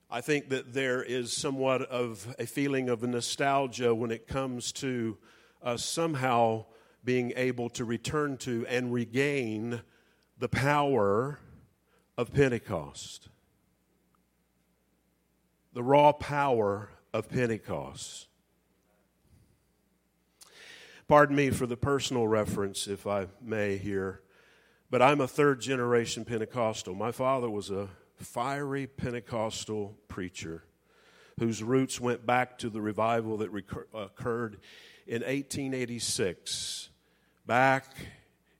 I 0.09 0.19
think 0.19 0.49
that 0.49 0.73
there 0.73 1.01
is 1.01 1.31
somewhat 1.31 1.83
of 1.83 2.35
a 2.37 2.45
feeling 2.45 2.89
of 2.89 3.01
nostalgia 3.01 3.95
when 3.95 4.11
it 4.11 4.27
comes 4.27 4.73
to 4.73 5.17
us 5.61 5.85
somehow 5.85 6.65
being 7.03 7.31
able 7.37 7.69
to 7.69 7.85
return 7.85 8.35
to 8.37 8.65
and 8.67 8.91
regain 8.91 9.81
the 10.41 10.49
power 10.49 11.37
of 12.17 12.33
Pentecost. 12.33 13.29
The 15.73 15.83
raw 15.83 16.13
power 16.13 16.89
of 17.13 17.29
Pentecost. 17.29 18.25
Pardon 21.07 21.35
me 21.35 21.51
for 21.51 21.67
the 21.67 21.77
personal 21.77 22.27
reference, 22.27 22.87
if 22.87 23.05
I 23.05 23.27
may, 23.39 23.77
here, 23.77 24.21
but 24.89 24.99
I'm 24.99 25.21
a 25.21 25.27
third 25.27 25.61
generation 25.61 26.25
Pentecostal. 26.25 26.95
My 26.95 27.11
father 27.11 27.49
was 27.49 27.69
a 27.69 27.89
fiery 28.15 28.87
Pentecostal 28.87 29.95
preacher 30.07 30.63
whose 31.37 31.61
roots 31.61 32.01
went 32.01 32.25
back 32.25 32.57
to 32.59 32.69
the 32.71 32.81
revival 32.81 33.37
that 33.37 33.51
recur- 33.51 33.85
occurred 33.93 34.57
in 35.05 35.21
1886, 35.21 36.89
back 37.45 37.93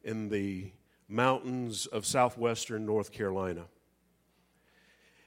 in 0.04 0.30
the 0.30 0.72
mountains 1.12 1.86
of 1.86 2.06
southwestern 2.06 2.86
North 2.86 3.12
Carolina. 3.12 3.66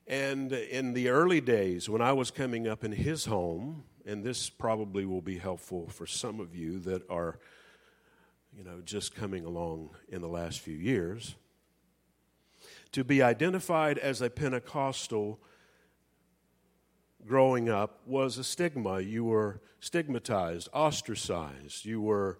And 0.06 0.52
in 0.52 0.92
the 0.92 1.08
early 1.08 1.40
days, 1.40 1.88
when 1.88 2.02
I 2.02 2.12
was 2.12 2.30
coming 2.30 2.66
up 2.68 2.84
in 2.84 2.92
his 2.92 3.24
home, 3.24 3.84
and 4.04 4.22
this 4.22 4.50
probably 4.50 5.06
will 5.06 5.22
be 5.22 5.38
helpful 5.38 5.88
for 5.88 6.06
some 6.06 6.40
of 6.40 6.54
you 6.54 6.78
that 6.80 7.08
are, 7.10 7.38
you 8.56 8.64
know, 8.64 8.80
just 8.84 9.14
coming 9.14 9.44
along 9.44 9.90
in 10.08 10.20
the 10.20 10.28
last 10.28 10.60
few 10.60 10.76
years, 10.76 11.36
to 12.92 13.02
be 13.02 13.22
identified 13.22 13.98
as 13.98 14.20
a 14.20 14.28
Pentecostal 14.28 15.40
growing 17.26 17.68
up 17.68 18.00
was 18.06 18.36
a 18.38 18.44
stigma. 18.44 19.00
You 19.00 19.24
were 19.24 19.60
stigmatized, 19.80 20.68
ostracized. 20.72 21.84
You 21.84 22.00
were 22.00 22.38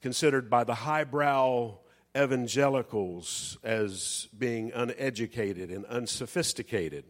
considered 0.00 0.50
by 0.50 0.64
the 0.64 0.74
highbrow 0.74 1.78
evangelicals 2.18 3.58
as 3.62 4.28
being 4.36 4.72
uneducated 4.74 5.70
and 5.70 5.84
unsophisticated. 5.86 7.04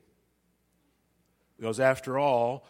Because 1.56 1.80
after 1.80 2.18
all, 2.18 2.66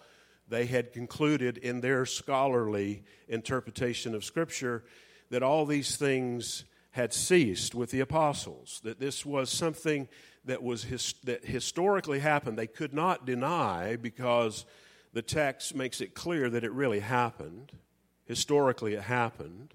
they 0.49 0.67
had 0.67 0.93
concluded 0.93 1.59
in 1.59 1.81
their 1.81 2.07
scholarly 2.07 3.03
interpretation 3.29 4.15
of 4.15 4.25
Scripture 4.25 4.85
that 5.31 5.43
all 5.43 5.67
these 5.67 5.97
things 5.97 6.65
had 6.93 7.13
ceased 7.13 7.75
with 7.75 7.91
the 7.91 8.01
apostles, 8.01 8.81
that 8.85 8.99
this 8.99 9.27
was 9.27 9.51
something 9.51 10.09
that, 10.47 10.63
was 10.63 10.85
his, 10.85 11.15
that 11.25 11.45
historically 11.45 12.19
happened. 12.21 12.59
They 12.59 12.67
could 12.67 12.95
not 12.95 13.27
deny 13.27 13.97
because 13.97 14.65
the 15.13 15.23
text 15.23 15.75
makes 15.75 16.01
it 16.01 16.15
clear 16.15 16.49
that 16.49 16.65
it 16.65 16.73
really 16.73 17.01
happened. 17.01 17.73
Historically, 18.25 18.95
it 18.95 19.03
happened 19.03 19.75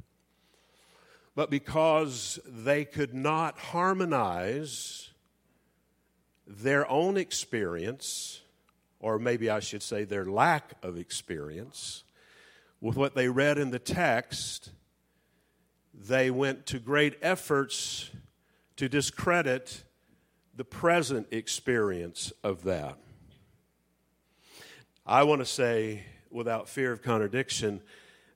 but 1.36 1.50
because 1.50 2.40
they 2.46 2.86
could 2.86 3.14
not 3.14 3.58
harmonize 3.58 5.10
their 6.46 6.90
own 6.90 7.18
experience, 7.18 8.42
or 9.00 9.18
maybe 9.18 9.50
I 9.50 9.60
should 9.60 9.82
say 9.82 10.04
their 10.04 10.26
lack 10.26 10.74
of 10.84 10.98
experience, 10.98 12.04
with 12.82 12.98
what 12.98 13.16
they 13.16 13.30
read 13.30 13.58
in 13.58 13.72
the 13.72 13.80
text, 13.80 14.70
they 15.94 16.30
went 16.30 16.66
to 16.68 16.80
great 16.80 17.18
efforts 17.22 18.10
to 18.76 18.90
discredit 18.90 19.84
the 20.56 20.66
present 20.66 21.28
experience 21.32 22.32
of 22.44 22.64
that. 22.64 22.98
I 25.06 25.24
want 25.24 25.42
to 25.42 25.46
say, 25.46 26.04
without 26.30 26.70
fear 26.70 26.92
of 26.92 27.02
contradiction, 27.02 27.82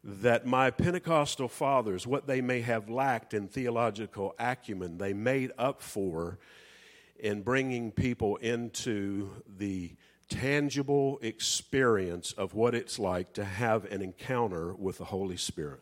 that 0.10 0.46
my 0.46 0.72
Pentecostal 0.72 1.50
fathers, 1.50 2.08
what 2.08 2.28
they 2.28 2.40
may 2.40 2.62
have 2.62 2.90
lacked 2.90 3.34
in 3.34 3.50
theological 3.50 4.34
acumen, 4.40 4.98
they 4.98 5.12
made 5.12 5.52
up 5.58 5.82
for 5.82 6.40
in 7.20 7.42
bringing 7.42 7.92
people 7.92 8.38
into 8.38 9.30
the 9.58 9.92
tangible 10.30 11.20
experience 11.22 12.32
of 12.32 12.54
what 12.54 12.74
it's 12.74 12.98
like 12.98 13.34
to 13.34 13.44
have 13.44 13.84
an 13.86 14.02
encounter 14.02 14.74
with 14.74 14.98
the 14.98 15.06
Holy 15.06 15.36
Spirit. 15.36 15.82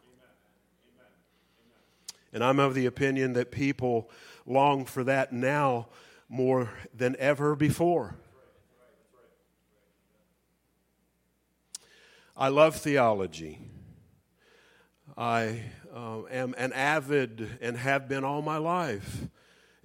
And 2.33 2.43
I'm 2.43 2.59
of 2.59 2.73
the 2.73 2.87
opinion 2.87 3.33
that 3.33 3.51
people 3.51 4.09
long 4.47 4.85
for 4.85 5.03
that 5.03 5.33
now 5.33 5.87
more 6.29 6.71
than 6.95 7.15
ever 7.19 7.55
before. 7.55 8.15
I 12.35 12.47
love 12.47 12.75
theology. 12.75 13.59
I 15.17 15.61
uh, 15.95 16.23
am 16.25 16.53
an 16.57 16.73
avid 16.73 17.57
and 17.61 17.77
have 17.77 18.09
been 18.09 18.23
all 18.23 18.41
my 18.41 18.57
life 18.57 19.27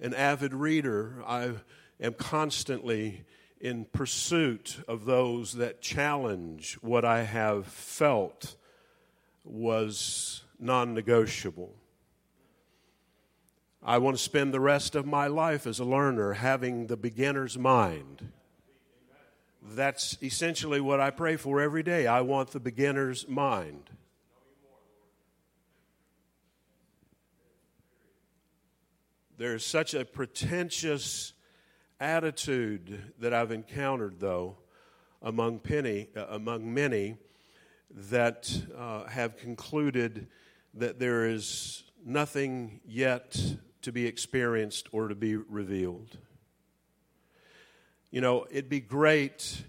an 0.01 0.13
avid 0.15 0.53
reader. 0.53 1.23
I 1.25 1.51
am 1.99 2.13
constantly 2.13 3.23
in 3.61 3.85
pursuit 3.85 4.79
of 4.87 5.05
those 5.05 5.53
that 5.53 5.81
challenge 5.81 6.77
what 6.81 7.05
I 7.05 7.23
have 7.23 7.67
felt 7.67 8.55
was 9.43 10.43
non 10.59 10.93
negotiable. 10.93 11.75
I 13.83 13.99
want 13.99 14.17
to 14.17 14.23
spend 14.23 14.53
the 14.53 14.59
rest 14.59 14.95
of 14.95 15.05
my 15.05 15.27
life 15.27 15.65
as 15.65 15.79
a 15.79 15.85
learner 15.85 16.33
having 16.33 16.87
the 16.87 16.97
beginner's 16.97 17.57
mind. 17.57 18.31
That's 19.63 20.17
essentially 20.21 20.81
what 20.81 20.99
I 20.99 21.11
pray 21.11 21.35
for 21.35 21.61
every 21.61 21.83
day. 21.83 22.07
I 22.07 22.21
want 22.21 22.51
the 22.51 22.59
beginner's 22.59 23.27
mind. 23.27 23.89
There's 29.41 29.65
such 29.65 29.95
a 29.95 30.05
pretentious 30.05 31.33
attitude 31.99 33.11
that 33.17 33.33
I've 33.33 33.49
encountered, 33.49 34.19
though, 34.19 34.57
among, 35.19 35.61
penny, 35.61 36.09
uh, 36.15 36.27
among 36.29 36.71
many 36.71 37.17
that 37.89 38.55
uh, 38.77 39.05
have 39.05 39.37
concluded 39.37 40.27
that 40.75 40.99
there 40.99 41.25
is 41.25 41.85
nothing 42.05 42.81
yet 42.85 43.35
to 43.81 43.91
be 43.91 44.05
experienced 44.05 44.89
or 44.91 45.07
to 45.07 45.15
be 45.15 45.37
revealed. 45.37 46.19
You 48.11 48.21
know, 48.21 48.45
it'd 48.51 48.69
be 48.69 48.79
great 48.79 49.63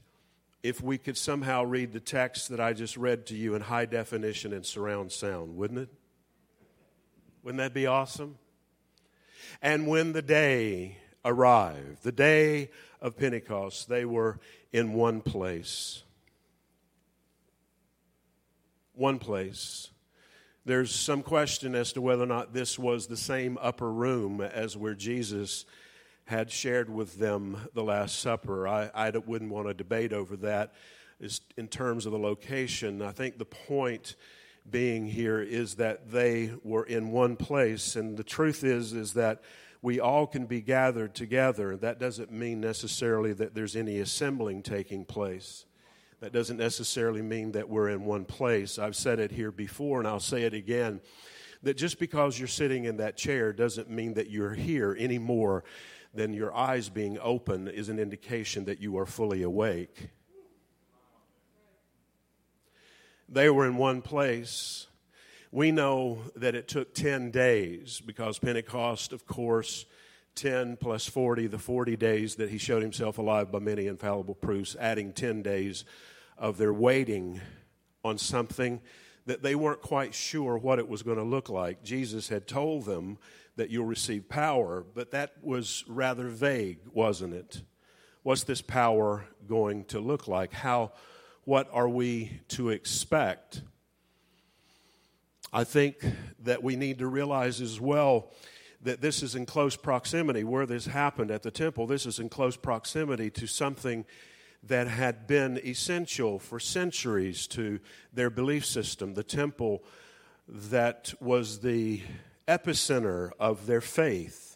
if 0.62 0.82
we 0.82 0.98
could 0.98 1.16
somehow 1.16 1.64
read 1.64 1.94
the 1.94 2.00
text 2.00 2.50
that 2.50 2.60
I 2.60 2.74
just 2.74 2.98
read 2.98 3.24
to 3.28 3.34
you 3.34 3.54
in 3.54 3.62
high 3.62 3.86
definition 3.86 4.52
and 4.52 4.66
surround 4.66 5.12
sound, 5.12 5.56
wouldn't 5.56 5.80
it? 5.80 5.88
Wouldn't 7.42 7.58
that 7.58 7.72
be 7.72 7.86
awesome? 7.86 8.36
And 9.60 9.86
when 9.86 10.12
the 10.12 10.22
day 10.22 10.98
arrived, 11.24 12.02
the 12.02 12.12
day 12.12 12.70
of 13.00 13.16
Pentecost, 13.16 13.88
they 13.88 14.04
were 14.04 14.38
in 14.72 14.92
one 14.94 15.20
place. 15.20 16.02
One 18.94 19.18
place. 19.18 19.90
There's 20.64 20.94
some 20.94 21.22
question 21.22 21.74
as 21.74 21.92
to 21.94 22.00
whether 22.00 22.22
or 22.22 22.26
not 22.26 22.52
this 22.52 22.78
was 22.78 23.06
the 23.06 23.16
same 23.16 23.58
upper 23.60 23.90
room 23.90 24.40
as 24.40 24.76
where 24.76 24.94
Jesus 24.94 25.64
had 26.24 26.50
shared 26.50 26.88
with 26.88 27.18
them 27.18 27.56
the 27.74 27.82
Last 27.82 28.20
Supper. 28.20 28.68
I, 28.68 28.90
I 28.94 29.10
wouldn't 29.10 29.50
want 29.50 29.66
to 29.66 29.74
debate 29.74 30.12
over 30.12 30.36
that 30.36 30.72
in 31.56 31.68
terms 31.68 32.06
of 32.06 32.12
the 32.12 32.18
location. 32.18 33.02
I 33.02 33.10
think 33.10 33.38
the 33.38 33.44
point 33.44 34.14
being 34.70 35.06
here 35.06 35.40
is 35.40 35.74
that 35.76 36.10
they 36.10 36.52
were 36.62 36.84
in 36.84 37.10
one 37.10 37.36
place. 37.36 37.96
And 37.96 38.16
the 38.16 38.24
truth 38.24 38.64
is 38.64 38.92
is 38.92 39.14
that 39.14 39.42
we 39.82 39.98
all 39.98 40.26
can 40.26 40.46
be 40.46 40.60
gathered 40.60 41.14
together. 41.14 41.76
That 41.76 41.98
doesn't 41.98 42.30
mean 42.30 42.60
necessarily 42.60 43.32
that 43.34 43.54
there's 43.54 43.74
any 43.74 43.98
assembling 43.98 44.62
taking 44.62 45.04
place. 45.04 45.66
That 46.20 46.32
doesn't 46.32 46.56
necessarily 46.56 47.22
mean 47.22 47.52
that 47.52 47.68
we're 47.68 47.88
in 47.88 48.04
one 48.04 48.24
place. 48.24 48.78
I've 48.78 48.94
said 48.94 49.18
it 49.18 49.32
here 49.32 49.50
before 49.50 49.98
and 49.98 50.06
i'll 50.06 50.20
say 50.20 50.42
it 50.42 50.54
again 50.54 51.00
that 51.62 51.76
just 51.76 51.98
because 51.98 52.38
you're 52.38 52.48
sitting 52.48 52.84
in 52.84 52.96
that 52.98 53.16
chair 53.16 53.52
doesn't 53.52 53.88
mean 53.88 54.14
that 54.14 54.30
you're 54.30 54.54
here 54.54 54.96
any 54.98 55.18
more 55.18 55.64
than 56.14 56.32
your 56.32 56.54
eyes 56.54 56.88
being 56.88 57.18
open 57.20 57.68
is 57.68 57.88
an 57.88 57.98
indication 57.98 58.64
that 58.64 58.80
you 58.80 58.98
are 58.98 59.06
fully 59.06 59.42
awake 59.42 60.10
They 63.32 63.48
were 63.48 63.66
in 63.66 63.78
one 63.78 64.02
place. 64.02 64.88
We 65.50 65.72
know 65.72 66.18
that 66.36 66.54
it 66.54 66.68
took 66.68 66.94
10 66.94 67.30
days 67.30 68.02
because 68.04 68.38
Pentecost, 68.38 69.14
of 69.14 69.26
course, 69.26 69.86
10 70.34 70.76
plus 70.76 71.06
40, 71.06 71.46
the 71.46 71.58
40 71.58 71.96
days 71.96 72.34
that 72.36 72.50
he 72.50 72.58
showed 72.58 72.82
himself 72.82 73.16
alive 73.16 73.50
by 73.50 73.58
many 73.58 73.86
infallible 73.86 74.34
proofs, 74.34 74.76
adding 74.78 75.14
10 75.14 75.40
days 75.42 75.86
of 76.36 76.58
their 76.58 76.74
waiting 76.74 77.40
on 78.04 78.18
something 78.18 78.82
that 79.24 79.42
they 79.42 79.54
weren't 79.54 79.80
quite 79.80 80.14
sure 80.14 80.58
what 80.58 80.78
it 80.78 80.88
was 80.88 81.02
going 81.02 81.16
to 81.16 81.22
look 81.22 81.48
like. 81.48 81.82
Jesus 81.82 82.28
had 82.28 82.46
told 82.46 82.84
them 82.84 83.16
that 83.56 83.70
you'll 83.70 83.86
receive 83.86 84.28
power, 84.28 84.84
but 84.94 85.10
that 85.12 85.32
was 85.42 85.84
rather 85.88 86.28
vague, 86.28 86.80
wasn't 86.92 87.32
it? 87.32 87.62
What's 88.24 88.44
this 88.44 88.60
power 88.60 89.24
going 89.48 89.84
to 89.86 90.00
look 90.00 90.28
like? 90.28 90.52
How 90.52 90.92
what 91.44 91.68
are 91.72 91.88
we 91.88 92.40
to 92.48 92.70
expect? 92.70 93.62
I 95.52 95.64
think 95.64 95.96
that 96.40 96.62
we 96.62 96.76
need 96.76 96.98
to 96.98 97.06
realize 97.06 97.60
as 97.60 97.80
well 97.80 98.30
that 98.82 99.00
this 99.00 99.22
is 99.22 99.34
in 99.34 99.46
close 99.46 99.76
proximity 99.76 100.44
where 100.44 100.66
this 100.66 100.86
happened 100.86 101.30
at 101.30 101.42
the 101.42 101.50
temple. 101.50 101.86
This 101.86 102.06
is 102.06 102.18
in 102.18 102.28
close 102.28 102.56
proximity 102.56 103.30
to 103.30 103.46
something 103.46 104.04
that 104.62 104.86
had 104.86 105.26
been 105.26 105.60
essential 105.64 106.38
for 106.38 106.60
centuries 106.60 107.46
to 107.48 107.80
their 108.12 108.30
belief 108.30 108.64
system. 108.64 109.14
The 109.14 109.24
temple 109.24 109.82
that 110.48 111.14
was 111.20 111.60
the 111.60 112.02
epicenter 112.48 113.30
of 113.38 113.66
their 113.66 113.80
faith. 113.80 114.51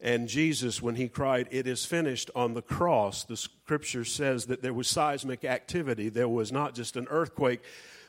And 0.00 0.28
Jesus, 0.28 0.80
when 0.80 0.94
he 0.94 1.08
cried, 1.08 1.48
It 1.50 1.66
is 1.66 1.84
finished 1.84 2.30
on 2.34 2.54
the 2.54 2.62
cross, 2.62 3.24
the 3.24 3.36
scripture 3.36 4.04
says 4.04 4.46
that 4.46 4.62
there 4.62 4.72
was 4.72 4.88
seismic 4.88 5.44
activity. 5.44 6.08
There 6.08 6.28
was 6.28 6.50
not 6.50 6.74
just 6.74 6.96
an 6.96 7.06
earthquake, 7.10 7.62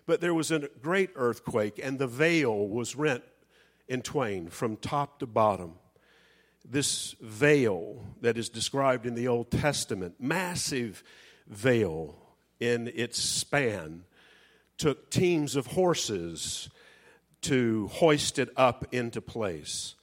but 0.06 0.22
there 0.22 0.34
was 0.34 0.52
a 0.52 0.70
great 0.82 1.10
earthquake, 1.16 1.80
and 1.84 2.00
the 2.00 2.08
veil 2.08 2.68
was 2.68 2.96
rent 2.96 3.24
in 3.90 4.02
twain 4.02 4.48
from 4.48 4.78
top 4.78 5.20
to 5.20 5.28
bottom. 5.28 5.74
This 6.64 7.16
veil 7.20 8.06
that 8.22 8.38
is 8.38 8.48
described 8.48 9.06
in 9.06 9.16
the 9.16 9.28
Old 9.28 9.52
Testament, 9.52 10.16
massive 10.20 11.04
veil 11.48 12.16
in 12.60 12.90
its 12.96 13.22
span, 13.22 14.06
took 14.78 15.10
teams 15.10 15.58
of 15.58 15.68
horses 15.68 16.70
to 17.42 17.88
hoist 17.88 18.40
it 18.40 18.50
up 18.56 18.86
into 18.94 19.20
place 19.20 19.96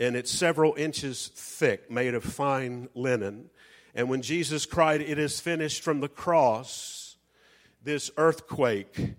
and 0.00 0.16
it's 0.16 0.30
several 0.30 0.74
inches 0.76 1.30
thick, 1.34 1.90
made 1.90 2.14
of 2.14 2.24
fine 2.24 2.88
linen. 2.94 3.50
And 3.94 4.08
when 4.08 4.22
Jesus 4.22 4.64
cried, 4.64 5.02
It 5.02 5.18
is 5.18 5.40
finished 5.40 5.82
from 5.82 6.00
the 6.00 6.08
cross, 6.08 7.16
this 7.84 8.10
earthquake 8.16 9.14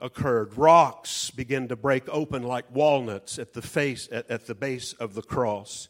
occurred. 0.00 0.58
Rocks 0.58 1.30
began 1.30 1.68
to 1.68 1.76
break 1.76 2.08
open 2.08 2.42
like 2.42 2.74
walnuts 2.74 3.38
at 3.38 3.52
the, 3.52 3.62
face, 3.62 4.08
at, 4.10 4.28
at 4.28 4.46
the 4.46 4.54
base 4.54 4.92
of 4.94 5.14
the 5.14 5.22
cross. 5.22 5.88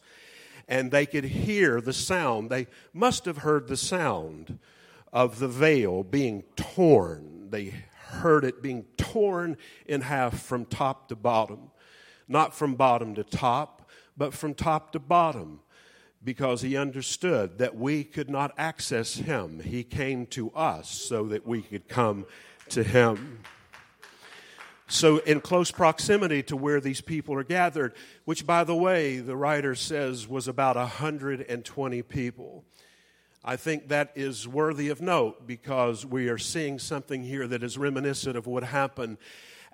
And 0.68 0.90
they 0.90 1.06
could 1.06 1.24
hear 1.24 1.80
the 1.80 1.92
sound. 1.92 2.50
They 2.50 2.66
must 2.92 3.24
have 3.24 3.38
heard 3.38 3.68
the 3.68 3.76
sound 3.76 4.58
of 5.12 5.38
the 5.38 5.48
veil 5.48 6.02
being 6.02 6.42
torn. 6.56 7.48
They 7.50 7.72
heard 8.08 8.44
it 8.44 8.62
being 8.62 8.84
torn 8.98 9.56
in 9.86 10.02
half 10.02 10.42
from 10.42 10.66
top 10.66 11.08
to 11.08 11.16
bottom, 11.16 11.70
not 12.28 12.54
from 12.54 12.74
bottom 12.74 13.14
to 13.14 13.24
top 13.24 13.75
but 14.16 14.34
from 14.34 14.54
top 14.54 14.92
to 14.92 14.98
bottom 14.98 15.60
because 16.24 16.62
he 16.62 16.76
understood 16.76 17.58
that 17.58 17.76
we 17.76 18.02
could 18.02 18.28
not 18.28 18.52
access 18.58 19.14
him. 19.14 19.60
He 19.60 19.84
came 19.84 20.26
to 20.26 20.50
us 20.50 20.90
so 20.90 21.26
that 21.28 21.46
we 21.46 21.62
could 21.62 21.88
come 21.88 22.26
to 22.70 22.82
him. 22.82 23.40
So, 24.88 25.18
in 25.18 25.40
close 25.40 25.72
proximity 25.72 26.44
to 26.44 26.56
where 26.56 26.80
these 26.80 27.00
people 27.00 27.34
are 27.34 27.44
gathered, 27.44 27.94
which, 28.24 28.46
by 28.46 28.62
the 28.62 28.74
way, 28.74 29.18
the 29.18 29.36
writer 29.36 29.74
says 29.74 30.28
was 30.28 30.46
about 30.46 30.76
120 30.76 32.02
people. 32.02 32.64
I 33.44 33.56
think 33.56 33.88
that 33.88 34.12
is 34.14 34.46
worthy 34.46 34.88
of 34.88 35.00
note 35.00 35.46
because 35.46 36.06
we 36.06 36.28
are 36.28 36.38
seeing 36.38 36.78
something 36.78 37.22
here 37.22 37.46
that 37.48 37.64
is 37.64 37.78
reminiscent 37.78 38.36
of 38.36 38.46
what 38.46 38.62
happened 38.62 39.18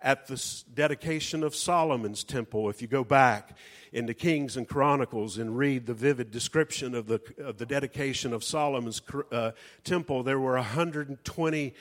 at 0.02 0.26
the 0.26 0.62
dedication 0.74 1.42
of 1.42 1.54
Solomon's 1.54 2.24
temple. 2.24 2.68
If 2.68 2.82
you 2.82 2.88
go 2.88 3.04
back 3.04 3.56
into 3.92 4.14
Kings 4.14 4.56
and 4.56 4.66
Chronicles 4.66 5.38
and 5.38 5.56
read 5.56 5.86
the 5.86 5.94
vivid 5.94 6.30
description 6.30 6.94
of 6.94 7.06
the, 7.06 7.20
of 7.38 7.58
the 7.58 7.66
dedication 7.66 8.32
of 8.32 8.42
Solomon's 8.42 9.02
uh, 9.30 9.52
temple, 9.84 10.22
there 10.22 10.40
were 10.40 10.54
120 10.54 11.74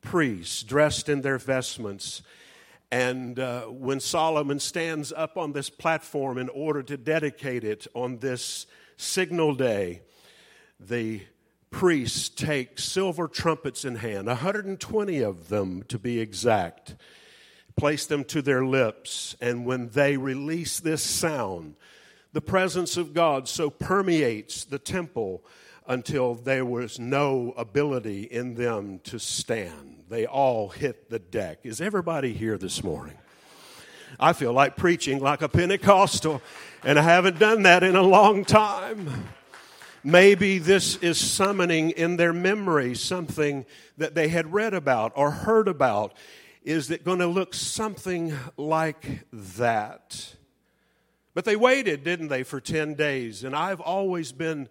priests 0.00 0.62
dressed 0.62 1.08
in 1.08 1.22
their 1.22 1.38
vestments. 1.38 2.22
And 2.90 3.38
uh, 3.38 3.64
when 3.64 4.00
Solomon 4.00 4.60
stands 4.60 5.12
up 5.12 5.36
on 5.36 5.52
this 5.52 5.68
platform 5.68 6.38
in 6.38 6.48
order 6.48 6.82
to 6.82 6.96
dedicate 6.96 7.64
it 7.64 7.86
on 7.94 8.18
this 8.18 8.66
signal 8.96 9.54
day, 9.54 10.00
the 10.80 11.22
priests 11.70 12.28
take 12.30 12.78
silver 12.78 13.28
trumpets 13.28 13.84
in 13.84 13.96
hand, 13.96 14.26
120 14.26 15.20
of 15.20 15.48
them 15.48 15.82
to 15.88 15.98
be 15.98 16.18
exact, 16.20 16.94
place 17.78 18.06
them 18.06 18.24
to 18.24 18.42
their 18.42 18.64
lips, 18.64 19.36
and 19.40 19.64
when 19.64 19.88
they 19.90 20.16
release 20.16 20.80
this 20.80 21.02
sound, 21.02 21.76
the 22.32 22.40
presence 22.40 22.96
of 22.96 23.14
God 23.14 23.48
so 23.48 23.70
permeates 23.70 24.64
the 24.64 24.78
temple 24.78 25.42
until 25.86 26.34
there 26.34 26.64
was 26.64 26.98
no 26.98 27.54
ability 27.56 28.24
in 28.24 28.54
them 28.54 29.00
to 29.04 29.18
stand. 29.18 30.04
They 30.10 30.26
all 30.26 30.68
hit 30.68 31.08
the 31.08 31.18
deck. 31.18 31.60
Is 31.62 31.80
everybody 31.80 32.34
here 32.34 32.58
this 32.58 32.84
morning? 32.84 33.16
I 34.20 34.32
feel 34.32 34.52
like 34.52 34.76
preaching 34.76 35.20
like 35.20 35.42
a 35.42 35.48
Pentecostal, 35.48 36.42
and 36.84 36.98
I 36.98 37.02
haven't 37.02 37.38
done 37.38 37.62
that 37.62 37.82
in 37.82 37.96
a 37.96 38.02
long 38.02 38.44
time. 38.44 39.28
Maybe 40.04 40.58
this 40.58 40.96
is 40.96 41.18
summoning 41.18 41.90
in 41.90 42.16
their 42.16 42.32
memory 42.32 42.94
something 42.94 43.66
that 43.96 44.14
they 44.14 44.28
had 44.28 44.52
read 44.52 44.74
about 44.74 45.12
or 45.14 45.30
heard 45.30 45.68
about. 45.68 46.14
Is 46.62 46.90
it 46.90 47.04
going 47.04 47.20
to 47.20 47.26
look 47.26 47.54
something 47.54 48.34
like 48.56 49.26
that? 49.32 50.34
But 51.34 51.44
they 51.44 51.56
waited, 51.56 52.02
didn't 52.02 52.28
they, 52.28 52.42
for 52.42 52.60
10 52.60 52.94
days? 52.94 53.44
And 53.44 53.54
I've 53.54 53.80
always 53.80 54.32
been 54.32 54.68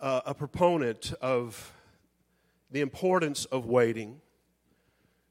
uh, 0.00 0.22
a 0.24 0.34
proponent 0.34 1.12
of 1.20 1.72
the 2.70 2.80
importance 2.80 3.44
of 3.46 3.66
waiting 3.66 4.20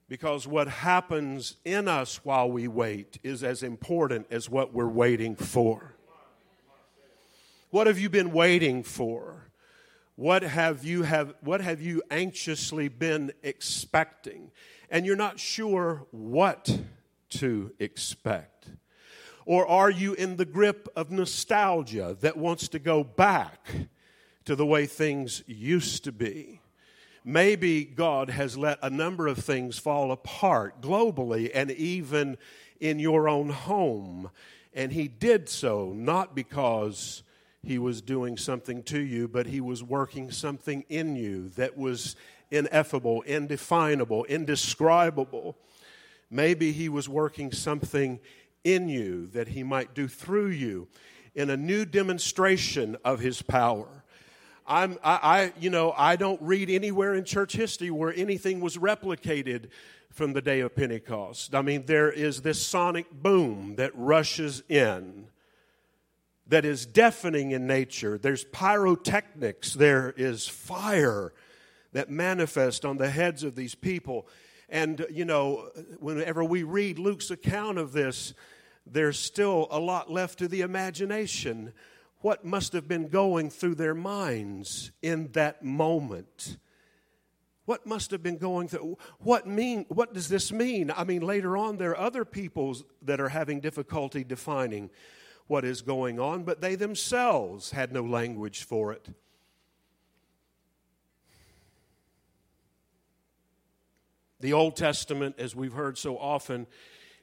because 0.07 0.47
what 0.47 0.67
happens 0.67 1.55
in 1.63 1.87
us 1.87 2.23
while 2.25 2.49
we 2.49 2.67
wait 2.67 3.19
is 3.23 3.43
as 3.43 3.63
important 3.63 4.27
as 4.31 4.49
what 4.49 4.73
we're 4.73 4.87
waiting 4.87 5.35
for. 5.35 5.93
What 7.69 7.87
have 7.87 7.99
you 7.99 8.09
been 8.09 8.31
waiting 8.31 8.83
for? 8.83 9.49
What 10.15 10.41
have 10.41 10.83
you 10.83 11.03
have 11.03 11.35
what 11.41 11.61
have 11.61 11.81
you 11.81 12.01
anxiously 12.11 12.89
been 12.89 13.31
expecting? 13.43 14.51
And 14.89 15.05
you're 15.05 15.15
not 15.15 15.39
sure 15.39 16.07
what 16.11 16.79
to 17.29 17.71
expect. 17.79 18.69
Or 19.45 19.67
are 19.67 19.89
you 19.89 20.13
in 20.13 20.37
the 20.37 20.45
grip 20.45 20.89
of 20.95 21.11
nostalgia 21.11 22.17
that 22.21 22.37
wants 22.37 22.67
to 22.69 22.79
go 22.79 23.03
back 23.03 23.67
to 24.45 24.55
the 24.55 24.65
way 24.65 24.85
things 24.85 25.43
used 25.47 26.03
to 26.03 26.11
be? 26.11 26.61
Maybe 27.23 27.83
God 27.83 28.29
has 28.29 28.57
let 28.57 28.79
a 28.81 28.89
number 28.89 29.27
of 29.27 29.37
things 29.39 29.77
fall 29.77 30.11
apart 30.11 30.81
globally 30.81 31.51
and 31.53 31.69
even 31.71 32.37
in 32.79 32.99
your 32.99 33.27
own 33.27 33.49
home. 33.49 34.31
And 34.73 34.91
He 34.91 35.07
did 35.07 35.49
so 35.49 35.93
not 35.95 36.35
because 36.35 37.23
he 37.63 37.77
was 37.77 38.01
doing 38.01 38.37
something 38.37 38.83
to 38.83 38.99
you, 38.99 39.27
but 39.27 39.47
he 39.47 39.61
was 39.61 39.83
working 39.83 40.31
something 40.31 40.85
in 40.89 41.15
you 41.15 41.49
that 41.49 41.77
was 41.77 42.15
ineffable, 42.51 43.21
indefinable, 43.23 44.23
indescribable. 44.25 45.57
Maybe 46.29 46.71
he 46.71 46.89
was 46.89 47.09
working 47.09 47.51
something 47.51 48.19
in 48.63 48.87
you 48.89 49.27
that 49.27 49.49
he 49.49 49.63
might 49.63 49.93
do 49.93 50.07
through 50.07 50.49
you 50.49 50.87
in 51.35 51.49
a 51.49 51.57
new 51.57 51.85
demonstration 51.85 52.97
of 53.03 53.19
his 53.19 53.41
power. 53.41 54.03
I'm, 54.65 54.99
I, 55.03 55.19
I, 55.21 55.53
you 55.59 55.69
know, 55.69 55.93
I 55.97 56.15
don't 56.15 56.41
read 56.41 56.69
anywhere 56.69 57.15
in 57.15 57.23
church 57.23 57.53
history 57.53 57.89
where 57.89 58.13
anything 58.13 58.59
was 58.59 58.77
replicated 58.77 59.69
from 60.11 60.33
the 60.33 60.41
day 60.41 60.59
of 60.59 60.75
Pentecost. 60.75 61.55
I 61.55 61.61
mean, 61.61 61.85
there 61.85 62.11
is 62.11 62.41
this 62.41 62.61
sonic 62.61 63.11
boom 63.11 63.75
that 63.77 63.91
rushes 63.95 64.63
in 64.69 65.27
that 66.49 66.65
is 66.65 66.85
deafening 66.85 67.51
in 67.51 67.67
nature. 67.67 68.17
There's 68.17 68.43
pyrotechnics, 68.43 69.73
there 69.73 70.13
is 70.17 70.47
fire 70.47 71.31
that 71.93 72.09
manifest 72.09 72.85
on 72.85 72.97
the 72.97 73.09
heads 73.09 73.43
of 73.43 73.55
these 73.55 73.75
people. 73.75 74.27
And, 74.67 75.05
you 75.09 75.25
know, 75.25 75.69
whenever 75.99 76.43
we 76.43 76.63
read 76.63 76.99
Luke's 76.99 77.31
account 77.31 77.77
of 77.77 77.91
this, 77.93 78.33
there's 78.85 79.17
still 79.17 79.67
a 79.71 79.79
lot 79.79 80.11
left 80.11 80.39
to 80.39 80.47
the 80.47 80.61
imagination. 80.61 81.73
What 82.21 82.43
must 82.43 82.73
have 82.73 82.87
been 82.87 83.07
going 83.07 83.49
through 83.49 83.75
their 83.75 83.95
minds 83.95 84.91
in 85.01 85.31
that 85.33 85.63
moment? 85.63 86.57
What 87.65 87.85
must 87.85 88.11
have 88.11 88.23
been 88.23 88.37
going 88.37 88.67
through? 88.67 88.97
What 89.19 89.45
mean? 89.45 89.85
What 89.89 90.13
does 90.13 90.27
this 90.27 90.51
mean? 90.51 90.91
I 90.95 91.03
mean, 91.03 91.21
later 91.21 91.55
on, 91.55 91.77
there 91.77 91.91
are 91.91 91.99
other 91.99 92.25
peoples 92.25 92.83
that 93.03 93.21
are 93.21 93.29
having 93.29 93.59
difficulty 93.59 94.23
defining 94.23 94.89
what 95.49 95.65
is 95.65 95.81
going 95.81 96.19
on, 96.19 96.43
but 96.43 96.61
they 96.61 96.75
themselves 96.75 97.71
had 97.71 97.91
no 97.91 98.03
language 98.03 98.63
for 98.63 98.93
it. 98.93 99.09
The 104.39 104.53
Old 104.53 104.75
Testament, 104.75 105.35
as 105.39 105.55
we've 105.55 105.73
heard 105.73 105.97
so 105.97 106.19
often, 106.19 106.67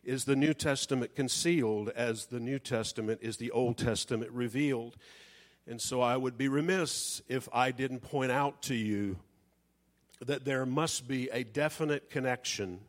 is 0.02 0.24
the 0.24 0.34
New 0.34 0.54
Testament 0.54 1.14
concealed, 1.14 1.88
as 1.90 2.26
the 2.26 2.40
New 2.40 2.58
Testament 2.58 3.20
is 3.22 3.36
the 3.36 3.52
Old 3.52 3.78
Testament 3.78 4.32
revealed. 4.32 4.96
And 5.68 5.80
so 5.80 6.00
I 6.00 6.16
would 6.16 6.36
be 6.36 6.48
remiss 6.48 7.22
if 7.28 7.48
I 7.52 7.70
didn't 7.70 8.00
point 8.00 8.32
out 8.32 8.60
to 8.62 8.74
you 8.74 9.20
that 10.20 10.44
there 10.44 10.66
must 10.66 11.06
be 11.06 11.28
a 11.30 11.44
definite 11.44 12.10
connection 12.10 12.80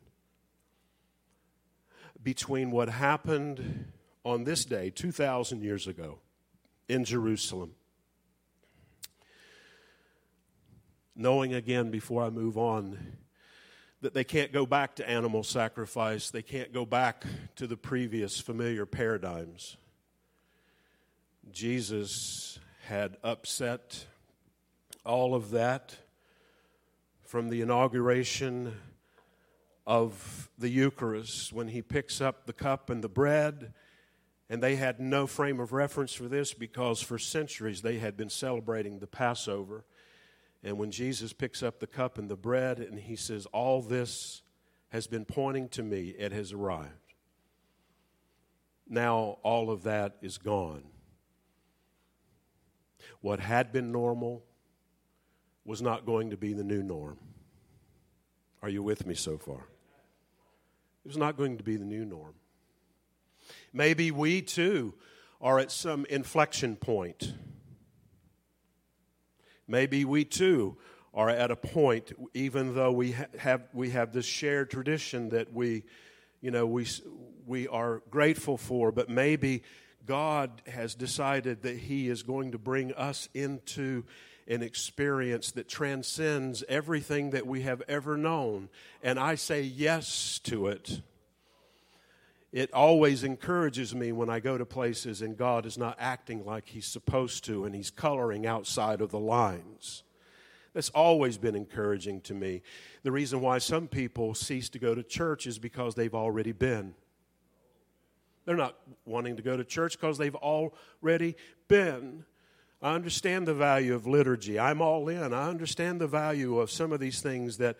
between 2.24 2.72
what 2.72 2.88
happened 2.88 3.92
on 4.24 4.44
this 4.44 4.64
day, 4.64 4.90
2,000 4.90 5.62
years 5.62 5.86
ago, 5.86 6.18
in 6.88 7.04
Jerusalem. 7.04 7.72
Knowing 11.14 11.54
again, 11.54 11.90
before 11.90 12.22
I 12.22 12.30
move 12.30 12.56
on, 12.56 13.16
that 14.00 14.14
they 14.14 14.24
can't 14.24 14.52
go 14.52 14.64
back 14.64 14.94
to 14.96 15.08
animal 15.08 15.42
sacrifice, 15.42 16.30
they 16.30 16.42
can't 16.42 16.72
go 16.72 16.86
back 16.86 17.24
to 17.56 17.66
the 17.66 17.76
previous 17.76 18.40
familiar 18.40 18.86
paradigms. 18.86 19.76
Jesus 21.50 22.58
had 22.86 23.16
upset 23.24 24.06
all 25.04 25.34
of 25.34 25.50
that 25.50 25.96
from 27.24 27.48
the 27.48 27.60
inauguration 27.60 28.74
of 29.86 30.50
the 30.58 30.68
Eucharist 30.68 31.52
when 31.52 31.68
he 31.68 31.82
picks 31.82 32.20
up 32.20 32.46
the 32.46 32.52
cup 32.52 32.90
and 32.90 33.02
the 33.02 33.08
bread 33.08 33.72
and 34.50 34.62
they 34.62 34.76
had 34.76 34.98
no 34.98 35.26
frame 35.26 35.60
of 35.60 35.72
reference 35.72 36.14
for 36.14 36.28
this 36.28 36.54
because 36.54 37.00
for 37.00 37.18
centuries 37.18 37.82
they 37.82 37.98
had 37.98 38.16
been 38.16 38.30
celebrating 38.30 38.98
the 38.98 39.06
Passover. 39.06 39.84
And 40.62 40.78
when 40.78 40.90
Jesus 40.90 41.32
picks 41.32 41.62
up 41.62 41.78
the 41.78 41.86
cup 41.86 42.18
and 42.18 42.30
the 42.30 42.36
bread 42.36 42.78
and 42.78 42.98
he 42.98 43.14
says, 43.14 43.46
All 43.46 43.82
this 43.82 44.42
has 44.88 45.06
been 45.06 45.24
pointing 45.24 45.68
to 45.70 45.82
me, 45.82 46.14
it 46.18 46.32
has 46.32 46.52
arrived. 46.52 47.14
Now 48.88 49.38
all 49.42 49.70
of 49.70 49.82
that 49.82 50.16
is 50.22 50.38
gone. 50.38 50.84
What 53.20 53.40
had 53.40 53.72
been 53.72 53.92
normal 53.92 54.44
was 55.64 55.82
not 55.82 56.06
going 56.06 56.30
to 56.30 56.36
be 56.36 56.54
the 56.54 56.64
new 56.64 56.82
norm. 56.82 57.18
Are 58.62 58.70
you 58.70 58.82
with 58.82 59.06
me 59.06 59.14
so 59.14 59.36
far? 59.36 59.68
It 61.04 61.08
was 61.08 61.18
not 61.18 61.36
going 61.36 61.58
to 61.58 61.64
be 61.64 61.76
the 61.76 61.84
new 61.84 62.04
norm. 62.04 62.34
Maybe 63.72 64.10
we 64.10 64.42
too 64.42 64.94
are 65.40 65.58
at 65.58 65.70
some 65.70 66.04
inflection 66.06 66.76
point. 66.76 67.34
Maybe 69.66 70.04
we 70.04 70.24
too 70.24 70.76
are 71.14 71.28
at 71.28 71.50
a 71.50 71.56
point, 71.56 72.12
even 72.34 72.74
though 72.74 72.92
we 72.92 73.14
have, 73.38 73.62
we 73.72 73.90
have 73.90 74.12
this 74.12 74.26
shared 74.26 74.70
tradition 74.70 75.30
that 75.30 75.52
we, 75.52 75.84
you 76.40 76.50
know, 76.50 76.66
we, 76.66 76.86
we 77.46 77.68
are 77.68 78.02
grateful 78.10 78.56
for, 78.56 78.92
but 78.92 79.08
maybe 79.08 79.62
God 80.06 80.62
has 80.66 80.94
decided 80.94 81.62
that 81.62 81.76
He 81.76 82.08
is 82.08 82.22
going 82.22 82.52
to 82.52 82.58
bring 82.58 82.92
us 82.94 83.28
into 83.34 84.04
an 84.46 84.62
experience 84.62 85.50
that 85.52 85.68
transcends 85.68 86.64
everything 86.68 87.30
that 87.30 87.46
we 87.46 87.62
have 87.62 87.82
ever 87.86 88.16
known. 88.16 88.70
And 89.02 89.18
I 89.18 89.34
say 89.34 89.62
yes 89.62 90.40
to 90.44 90.68
it 90.68 91.02
it 92.52 92.72
always 92.72 93.24
encourages 93.24 93.94
me 93.94 94.12
when 94.12 94.30
I 94.30 94.40
go 94.40 94.56
to 94.56 94.64
places 94.64 95.20
and 95.20 95.36
God 95.36 95.66
is 95.66 95.76
not 95.76 95.96
acting 95.98 96.46
like 96.46 96.68
He's 96.68 96.86
supposed 96.86 97.44
to 97.44 97.64
and 97.64 97.74
He's 97.74 97.90
coloring 97.90 98.46
outside 98.46 99.00
of 99.00 99.10
the 99.10 99.18
lines. 99.18 100.02
That's 100.72 100.90
always 100.90 101.38
been 101.38 101.54
encouraging 101.54 102.20
to 102.22 102.34
me. 102.34 102.62
The 103.02 103.12
reason 103.12 103.40
why 103.40 103.58
some 103.58 103.88
people 103.88 104.34
cease 104.34 104.68
to 104.70 104.78
go 104.78 104.94
to 104.94 105.02
church 105.02 105.46
is 105.46 105.58
because 105.58 105.94
they've 105.94 106.14
already 106.14 106.52
been. 106.52 106.94
They're 108.44 108.56
not 108.56 108.76
wanting 109.04 109.36
to 109.36 109.42
go 109.42 109.56
to 109.56 109.64
church 109.64 109.98
because 110.00 110.16
they've 110.16 110.34
already 110.34 111.36
been. 111.68 112.24
I 112.80 112.94
understand 112.94 113.46
the 113.46 113.54
value 113.54 113.94
of 113.94 114.06
liturgy. 114.06 114.58
I'm 114.58 114.80
all 114.80 115.08
in. 115.08 115.34
I 115.34 115.48
understand 115.48 116.00
the 116.00 116.06
value 116.06 116.58
of 116.58 116.70
some 116.70 116.92
of 116.92 117.00
these 117.00 117.20
things 117.20 117.58
that 117.58 117.76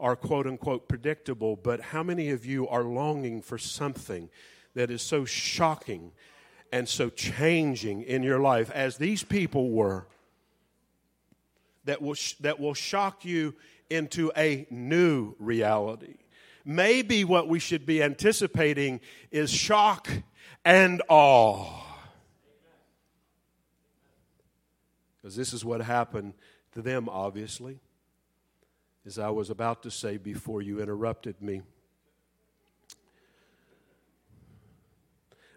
are 0.00 0.16
quote 0.16 0.46
unquote 0.46 0.88
predictable, 0.88 1.56
but 1.56 1.80
how 1.80 2.02
many 2.02 2.30
of 2.30 2.44
you 2.44 2.66
are 2.66 2.82
longing 2.82 3.42
for 3.42 3.58
something 3.58 4.28
that 4.74 4.90
is 4.90 5.02
so 5.02 5.24
shocking 5.24 6.12
and 6.72 6.88
so 6.88 7.10
changing 7.10 8.02
in 8.02 8.22
your 8.22 8.40
life 8.40 8.70
as 8.70 8.96
these 8.96 9.22
people 9.22 9.70
were 9.70 10.06
that 11.84 12.00
will, 12.00 12.14
sh- 12.14 12.34
that 12.40 12.58
will 12.58 12.74
shock 12.74 13.24
you 13.24 13.54
into 13.90 14.32
a 14.36 14.66
new 14.70 15.34
reality? 15.38 16.16
Maybe 16.64 17.24
what 17.24 17.48
we 17.48 17.58
should 17.58 17.86
be 17.86 18.02
anticipating 18.02 19.00
is 19.30 19.50
shock 19.50 20.08
and 20.64 21.02
awe. 21.08 21.84
Because 25.16 25.36
this 25.36 25.52
is 25.52 25.64
what 25.64 25.82
happened 25.82 26.34
to 26.72 26.82
them, 26.82 27.08
obviously. 27.08 27.80
As 29.06 29.18
I 29.18 29.30
was 29.30 29.48
about 29.48 29.82
to 29.84 29.90
say 29.90 30.18
before 30.18 30.60
you 30.60 30.80
interrupted 30.80 31.40
me, 31.40 31.62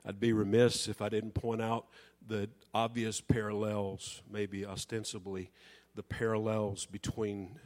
I'd 0.06 0.20
be 0.20 0.32
remiss 0.32 0.88
if 0.88 1.02
I 1.02 1.10
didn't 1.10 1.34
point 1.34 1.62
out 1.62 1.88
the 2.26 2.50
obvious 2.74 3.20
parallels, 3.20 4.22
maybe 4.32 4.66
ostensibly, 4.66 5.52
the 5.94 6.04
parallels 6.04 6.86
between 6.86 7.60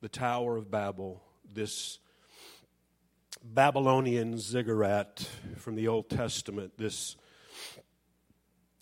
the 0.00 0.08
Tower 0.08 0.56
of 0.56 0.68
Babel, 0.68 1.22
this 1.52 2.00
Babylonian 3.42 4.36
ziggurat 4.36 5.28
from 5.56 5.76
the 5.76 5.86
Old 5.86 6.10
Testament, 6.10 6.72
this 6.76 7.16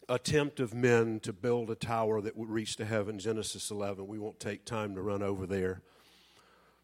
attempt 0.08 0.61
of 0.61 0.72
men 0.72 1.20
to 1.20 1.32
build 1.34 1.70
a 1.70 1.74
tower 1.74 2.22
that 2.22 2.37
would 2.37 2.48
reach 2.48 2.76
to 2.76 2.87
heaven, 2.87 3.18
Genesis 3.18 3.70
11. 3.70 4.06
We 4.06 4.18
won't 4.18 4.40
take 4.40 4.64
time 4.64 4.94
to 4.94 5.02
run 5.02 5.22
over 5.22 5.46
there, 5.46 5.82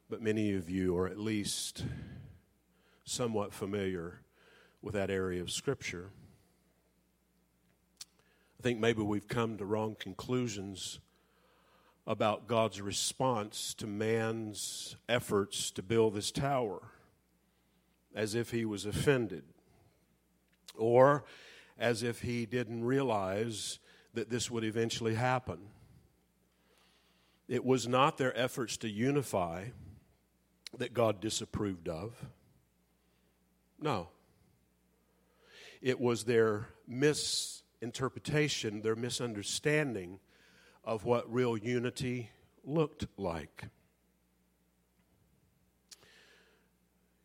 but 0.08 0.20
many 0.20 0.54
of 0.54 0.68
you 0.68 0.96
are 0.96 1.06
at 1.06 1.18
least 1.18 1.84
somewhat 3.04 3.52
familiar 3.52 4.20
with 4.82 4.94
that 4.94 5.10
area 5.10 5.40
of 5.40 5.50
Scripture. 5.50 6.10
I 8.58 8.62
think 8.62 8.78
maybe 8.78 9.02
we've 9.02 9.28
come 9.28 9.56
to 9.58 9.64
wrong 9.64 9.96
conclusions 9.98 11.00
about 12.06 12.46
God's 12.46 12.80
response 12.80 13.72
to 13.74 13.86
man's 13.86 14.96
efforts 15.08 15.70
to 15.72 15.82
build 15.82 16.14
this 16.14 16.30
tower 16.30 16.82
as 18.14 18.34
if 18.34 18.50
he 18.50 18.64
was 18.64 18.84
offended 18.84 19.44
or 20.76 21.24
as 21.78 22.02
if 22.02 22.20
he 22.20 22.46
didn't 22.46 22.84
realize 22.84 23.78
that 24.12 24.30
this 24.30 24.50
would 24.50 24.64
eventually 24.64 25.14
happen. 25.14 25.58
It 27.48 27.64
was 27.64 27.88
not 27.88 28.16
their 28.18 28.36
efforts 28.38 28.76
to 28.78 28.88
unify 28.88 29.66
that 30.78 30.94
God 30.94 31.20
disapproved 31.20 31.88
of. 31.88 32.14
No. 33.80 34.08
It 35.82 36.00
was 36.00 36.24
their 36.24 36.68
misinterpretation, 36.86 38.82
their 38.82 38.96
misunderstanding 38.96 40.20
of 40.82 41.04
what 41.04 41.32
real 41.32 41.56
unity 41.56 42.30
looked 42.64 43.06
like. 43.16 43.64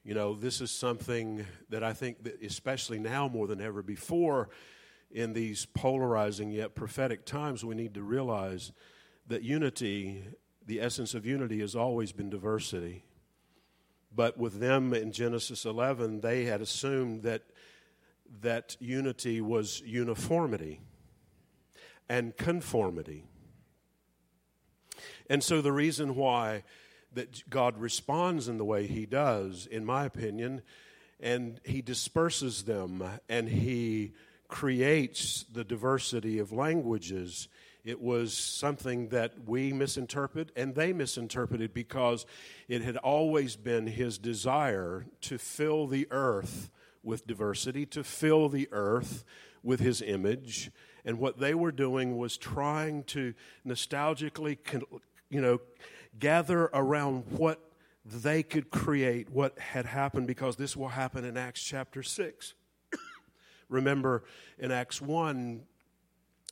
You 0.04 0.14
know, 0.14 0.34
this 0.34 0.60
is 0.60 0.72
something 0.72 1.46
that 1.70 1.84
I 1.84 1.94
think 1.94 2.24
that 2.24 2.42
especially 2.42 3.00
now 3.00 3.28
more 3.28 3.48
than 3.48 3.62
ever 3.62 3.84
before 3.84 4.50
in 5.12 5.34
these 5.34 5.66
polarizing 5.66 6.52
yet 6.52 6.76
prophetic 6.76 7.26
times 7.26 7.64
we 7.64 7.76
need 7.76 7.94
to 7.94 8.04
realize 8.04 8.72
that 9.28 9.44
unity, 9.44 10.24
the 10.66 10.82
essence 10.82 11.14
of 11.14 11.26
unity 11.26 11.60
has 11.60 11.76
always 11.76 12.12
been 12.12 12.30
diversity. 12.30 13.04
But 14.14 14.38
with 14.38 14.60
them 14.60 14.94
in 14.94 15.12
Genesis 15.12 15.66
11, 15.66 16.22
they 16.22 16.46
had 16.46 16.62
assumed 16.62 17.24
that 17.24 17.44
that 18.42 18.76
unity 18.80 19.42
was 19.42 19.82
uniformity 19.82 20.82
and 22.08 22.36
conformity. 22.36 23.26
And 25.30 25.44
so 25.44 25.62
the 25.62 25.72
reason 25.72 26.16
why 26.16 26.64
that 27.14 27.50
God 27.50 27.78
responds 27.78 28.48
in 28.48 28.58
the 28.58 28.66
way 28.66 28.88
He 28.88 29.06
does, 29.06 29.68
in 29.68 29.86
my 29.86 30.06
opinion, 30.06 30.62
and 31.20 31.60
He 31.64 31.82
disperses 31.82 32.64
them 32.64 33.04
and 33.28 33.50
He 33.50 34.14
creates 34.48 35.46
the 35.52 35.64
diversity 35.64 36.40
of 36.40 36.52
languages. 36.52 37.48
It 37.86 38.02
was 38.02 38.34
something 38.38 39.10
that 39.10 39.48
we 39.48 39.72
misinterpret 39.72 40.52
and 40.56 40.76
they 40.76 40.94
misinterpreted 40.94 41.74
because 41.74 42.26
it 42.68 42.82
had 42.82 42.98
always 42.98 43.56
been 43.56 43.88
His 43.88 44.18
desire 44.18 45.06
to 45.22 45.38
fill 45.38 45.88
the 45.88 46.08
earth 46.12 46.70
with 47.04 47.26
diversity, 47.26 47.86
to 47.88 48.04
fill 48.04 48.50
the 48.50 48.68
earth 48.72 49.24
with 49.64 49.80
His 49.80 50.02
image. 50.02 50.72
And 51.06 51.20
what 51.20 51.40
they 51.40 51.54
were 51.54 51.72
doing 51.72 52.18
was 52.18 52.38
trying 52.38 53.04
to 53.06 53.34
nostalgically, 53.66 54.58
you 55.30 55.42
know, 55.42 55.62
gather 56.18 56.66
around 56.74 57.24
what 57.30 57.60
they 58.06 58.44
could 58.44 58.70
create, 58.70 59.30
what 59.30 59.58
had 59.60 59.86
happened, 59.86 60.28
because 60.28 60.56
this 60.56 60.76
will 60.76 60.90
happen 60.90 61.24
in 61.24 61.38
Acts 61.38 61.64
chapter 61.64 62.04
6. 62.04 62.54
Remember, 63.70 64.24
in 64.58 64.72
Acts 64.72 65.02
1, 65.02 65.62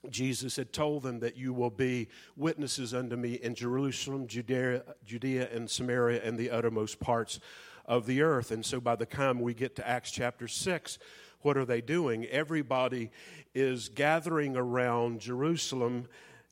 Jesus 0.09 0.55
had 0.55 0.73
told 0.73 1.03
them 1.03 1.19
that 1.19 1.37
you 1.37 1.53
will 1.53 1.69
be 1.69 2.07
witnesses 2.35 2.93
unto 2.93 3.15
me 3.15 3.33
in 3.33 3.55
Jerusalem, 3.55 4.27
Judea, 4.27 4.83
Judea, 5.05 5.49
and 5.51 5.69
Samaria, 5.69 6.21
and 6.23 6.37
the 6.37 6.49
uttermost 6.49 6.99
parts 6.99 7.39
of 7.85 8.05
the 8.05 8.21
earth. 8.21 8.51
And 8.51 8.65
so 8.65 8.79
by 8.79 8.95
the 8.95 9.05
time 9.05 9.39
we 9.39 9.53
get 9.53 9.75
to 9.77 9.87
Acts 9.87 10.11
chapter 10.11 10.47
6, 10.47 10.99
what 11.41 11.57
are 11.57 11.65
they 11.65 11.81
doing? 11.81 12.25
Everybody 12.25 13.11
is 13.53 13.89
gathering 13.89 14.57
around 14.57 15.21
Jerusalem 15.21 16.07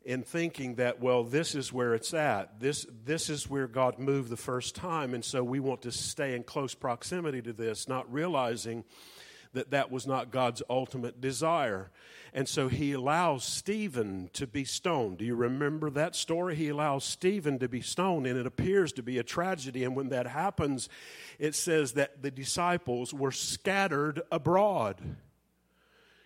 in 0.05 0.21
thinking 0.21 0.75
that, 0.75 1.01
well, 1.01 1.23
this 1.23 1.55
is 1.55 1.73
where 1.73 1.95
it's 1.95 2.13
at. 2.13 2.59
This, 2.59 2.85
this 3.03 3.29
is 3.29 3.49
where 3.49 3.67
God 3.67 3.97
moved 3.97 4.29
the 4.29 4.37
first 4.37 4.75
time, 4.75 5.15
and 5.15 5.25
so 5.25 5.43
we 5.43 5.59
want 5.59 5.81
to 5.81 5.91
stay 5.91 6.35
in 6.35 6.43
close 6.43 6.75
proximity 6.75 7.41
to 7.41 7.53
this, 7.53 7.87
not 7.87 8.11
realizing 8.13 8.83
that 9.55 9.71
that 9.71 9.91
was 9.91 10.05
not 10.05 10.31
God's 10.31 10.61
ultimate 10.69 11.19
desire. 11.19 11.89
And 12.33 12.47
so 12.47 12.67
he 12.67 12.91
allows 12.91 13.43
Stephen 13.43 14.29
to 14.33 14.45
be 14.45 14.65
stoned. 14.65 15.19
Do 15.19 15.25
you 15.25 15.35
remember 15.35 15.89
that 15.91 16.15
story? 16.15 16.55
He 16.55 16.69
allows 16.69 17.03
Stephen 17.05 17.59
to 17.59 17.69
be 17.69 17.81
stoned, 17.81 18.27
and 18.27 18.37
it 18.37 18.45
appears 18.45 18.91
to 18.93 19.03
be 19.03 19.17
a 19.17 19.23
tragedy. 19.23 19.83
And 19.83 19.95
when 19.95 20.09
that 20.09 20.27
happens, 20.27 20.89
it 21.39 21.55
says 21.55 21.93
that 21.93 22.21
the 22.21 22.31
disciples 22.31 23.13
were 23.13 23.31
scattered 23.31 24.21
abroad. 24.31 25.01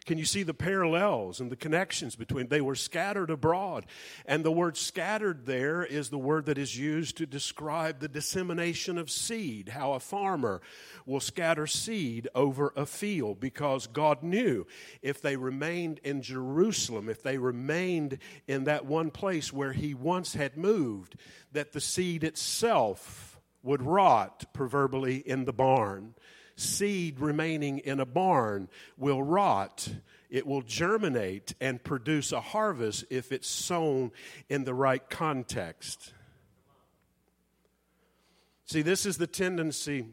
Can 0.10 0.18
you 0.18 0.26
see 0.26 0.42
the 0.42 0.56
parallels 0.56 1.40
and 1.40 1.52
the 1.52 1.56
connections 1.56 2.16
between? 2.16 2.48
They 2.48 2.62
were 2.62 2.74
scattered 2.74 3.30
abroad. 3.30 3.86
And 4.26 4.44
the 4.44 4.52
word 4.52 4.76
scattered 4.76 5.46
there 5.46 5.84
is 5.84 6.10
the 6.10 6.18
word 6.18 6.48
that 6.48 6.58
is 6.58 6.76
used 6.76 7.18
to 7.18 7.28
describe 7.28 8.00
the 8.00 8.08
dissemination 8.08 8.98
of 8.98 9.12
seed, 9.12 9.70
how 9.70 9.94
a 9.94 10.00
farmer 10.00 10.64
will 11.06 11.20
scatter 11.20 11.68
seed 11.68 12.28
over 12.34 12.74
a 12.76 12.88
field 12.88 13.40
because 13.40 13.86
God 13.86 14.24
knew 14.24 14.66
if 15.04 15.22
they 15.22 15.36
remained 15.36 16.00
in 16.04 16.24
Jerusalem, 16.24 17.08
if 17.08 17.22
they 17.22 17.38
remained 17.38 18.18
in 18.48 18.64
that 18.64 18.88
one 18.88 19.12
place 19.12 19.54
where 19.54 19.74
He 19.74 19.94
once 19.94 20.34
had 20.34 20.58
moved, 20.58 21.18
that 21.52 21.72
the 21.72 21.82
seed 21.82 22.24
itself 22.24 23.40
would 23.62 23.84
rot 23.84 24.46
proverbially 24.54 25.18
in 25.18 25.46
the 25.46 25.54
barn 25.54 26.16
seed 26.60 27.20
remaining 27.20 27.80
in 27.80 28.00
a 28.00 28.06
barn 28.06 28.70
will 28.98 29.24
rot. 29.24 29.90
It 30.30 30.46
will 30.46 30.62
germinate 30.62 31.56
and 31.60 31.84
produce 31.84 32.32
a 32.32 32.42
harvest 32.42 33.06
if 33.10 33.32
it's 33.32 33.48
sown 33.48 34.12
in 34.48 34.64
the 34.64 34.74
right 34.74 35.08
context. 35.10 36.14
See, 38.66 38.84
this 38.84 39.08
is 39.08 39.18
the 39.18 39.26
tendency, 39.26 40.06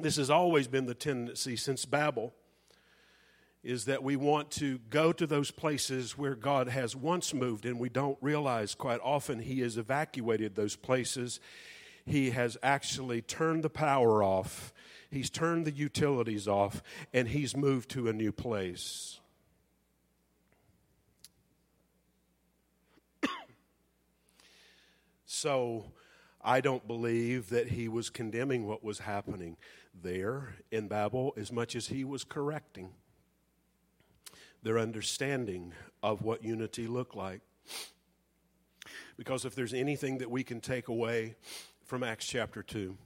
this 0.00 0.16
has 0.16 0.30
always 0.30 0.66
been 0.66 0.86
the 0.86 0.94
tendency 0.94 1.54
since 1.54 1.84
Babel, 1.84 2.34
is 3.62 3.84
that 3.84 4.02
we 4.02 4.16
want 4.16 4.50
to 4.52 4.78
go 4.90 5.12
to 5.12 5.26
those 5.26 5.52
places 5.52 6.18
where 6.18 6.34
God 6.34 6.68
has 6.68 6.96
once 6.96 7.32
moved, 7.32 7.66
and 7.66 7.78
we 7.78 7.88
don't 7.88 8.18
realize 8.20 8.74
quite 8.74 9.00
often 9.04 9.38
He 9.38 9.60
has 9.60 9.76
evacuated 9.76 10.56
those 10.56 10.74
places. 10.74 11.38
He 12.06 12.30
has 12.30 12.56
actually 12.62 13.20
turned 13.20 13.62
the 13.62 13.70
power 13.70 14.22
off 14.22 14.72
He's 15.10 15.30
turned 15.30 15.64
the 15.64 15.72
utilities 15.72 16.46
off 16.48 16.82
and 17.12 17.28
he's 17.28 17.56
moved 17.56 17.90
to 17.90 18.08
a 18.08 18.12
new 18.12 18.32
place. 18.32 19.20
so 25.26 25.92
I 26.42 26.60
don't 26.60 26.86
believe 26.86 27.48
that 27.50 27.68
he 27.68 27.88
was 27.88 28.10
condemning 28.10 28.66
what 28.66 28.84
was 28.84 28.98
happening 29.00 29.56
there 29.94 30.56
in 30.70 30.88
Babel 30.88 31.32
as 31.36 31.50
much 31.52 31.74
as 31.76 31.86
he 31.86 32.04
was 32.04 32.24
correcting 32.24 32.90
their 34.62 34.78
understanding 34.78 35.72
of 36.02 36.22
what 36.22 36.42
unity 36.44 36.86
looked 36.88 37.14
like. 37.14 37.40
Because 39.16 39.44
if 39.44 39.54
there's 39.54 39.72
anything 39.72 40.18
that 40.18 40.30
we 40.30 40.42
can 40.44 40.60
take 40.60 40.88
away 40.88 41.36
from 41.86 42.02
Acts 42.02 42.26
chapter 42.26 42.64
2, 42.64 42.96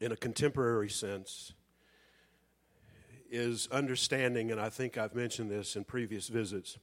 in 0.00 0.10
a 0.10 0.16
contemporary 0.16 0.90
sense 0.90 1.52
is 3.30 3.68
understanding, 3.70 4.50
and 4.50 4.60
I 4.60 4.68
think 4.68 4.98
I've 4.98 5.14
mentioned 5.14 5.50
this 5.50 5.76
in 5.76 5.84
previous 5.84 6.26
visits, 6.26 6.76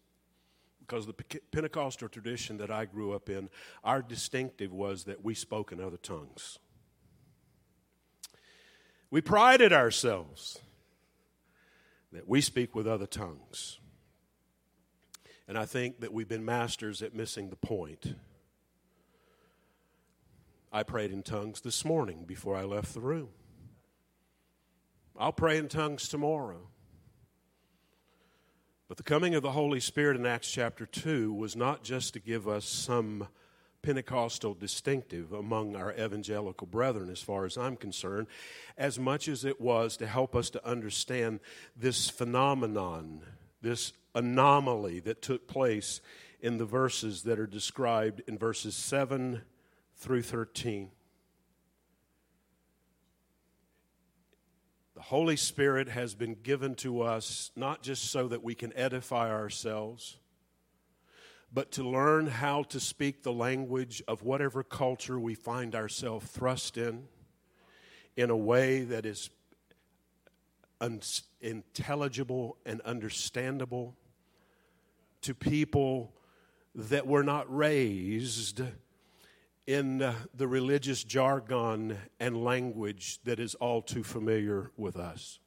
because 0.80 1.06
the 1.06 1.14
Pentecostal 1.52 2.08
tradition 2.08 2.58
that 2.58 2.72
I 2.72 2.86
grew 2.86 3.12
up 3.12 3.30
in, 3.30 3.50
our 3.84 4.02
distinctive 4.02 4.72
was 4.72 5.04
that 5.04 5.24
we 5.24 5.34
spoke 5.34 5.72
in 5.72 5.82
other 5.82 5.98
tongues. 5.98 6.60
We 9.12 9.20
prided 9.22 9.74
ourselves 9.74 10.60
that 12.12 12.28
we 12.28 12.42
speak 12.42 12.74
with 12.74 12.88
other 12.88 13.06
tongues. 13.06 13.80
And 15.46 15.58
I 15.58 15.66
think 15.66 16.00
that 16.00 16.14
we've 16.14 16.28
been 16.28 16.46
masters 16.46 17.02
at 17.02 17.14
missing 17.14 17.50
the 17.50 17.56
point. 17.58 18.16
I 20.76 20.82
prayed 20.82 21.12
in 21.12 21.22
tongues 21.22 21.62
this 21.62 21.86
morning 21.86 22.24
before 22.26 22.56
I 22.56 22.64
left 22.64 22.96
the 22.96 23.00
room. 23.00 23.30
I'll 25.16 25.32
pray 25.32 25.60
in 25.60 25.68
tongues 25.68 26.10
tomorrow. 26.10 26.68
But 28.88 28.98
the 28.98 29.04
coming 29.04 29.36
of 29.36 29.44
the 29.44 29.52
Holy 29.52 29.80
Spirit 29.80 30.18
in 30.18 30.26
Acts 30.26 30.50
chapter 30.50 30.88
2 30.88 31.32
was 31.32 31.56
not 31.56 31.84
just 31.84 32.14
to 32.14 32.20
give 32.20 32.48
us 32.48 32.66
some 32.66 33.28
Pentecostal 33.84 34.56
distinctive 34.56 35.32
among 35.32 35.76
our 35.76 35.94
evangelical 35.94 36.66
brethren, 36.66 37.12
as 37.12 37.22
far 37.22 37.46
as 37.46 37.56
I'm 37.56 37.76
concerned, 37.76 38.26
as 38.76 38.98
much 38.98 39.28
as 39.28 39.46
it 39.46 39.62
was 39.62 39.96
to 39.98 40.08
help 40.08 40.36
us 40.36 40.50
to 40.50 40.68
understand 40.68 41.40
this 41.78 42.10
phenomenon, 42.10 43.22
this 43.62 43.94
anomaly 44.16 45.02
that 45.02 45.22
took 45.22 45.48
place 45.48 46.02
in 46.42 46.58
the 46.58 46.66
verses 46.66 47.22
that 47.24 47.40
are 47.40 47.46
described 47.46 48.24
in 48.28 48.40
verses 48.40 48.76
7 48.76 49.44
through 49.96 50.24
13. 50.24 50.92
The 54.96 55.02
Holy 55.02 55.36
Spirit 55.36 55.90
has 55.90 56.16
been 56.16 56.36
given 56.36 56.76
to 56.76 57.02
us 57.02 57.52
not 57.56 57.82
just 57.82 58.12
so 58.12 58.28
that 58.28 58.44
we 58.44 58.56
can 58.56 58.76
edify 58.76 59.32
ourselves, 59.32 60.18
but 61.54 61.72
to 61.74 61.88
learn 61.88 62.28
how 62.28 62.64
to 62.64 62.80
speak 62.80 63.24
the 63.24 63.32
language 63.32 64.02
of 64.08 64.24
whatever 64.24 64.64
culture 64.64 65.20
we 65.20 65.36
find 65.36 65.76
ourselves 65.76 66.28
thrust 66.28 66.78
in 66.78 67.08
in 68.16 68.30
a 68.30 68.38
way 68.38 68.82
that 68.84 69.06
is 69.06 69.30
un- 70.82 71.02
intelligible 71.42 72.58
and 72.66 72.82
understandable 72.82 73.96
to 75.22 75.34
people 75.34 76.14
that 76.76 77.08
were 77.08 77.24
not 77.24 77.54
raised 77.56 78.62
in 79.66 80.02
uh, 80.02 80.14
the 80.34 80.48
religious 80.48 81.04
jargon 81.04 81.98
and 82.20 82.44
language 82.44 83.20
that 83.24 83.40
is 83.40 83.56
all 83.56 83.82
too 83.82 84.04
familiar 84.04 84.72
with 84.78 84.98
us. 84.98 85.40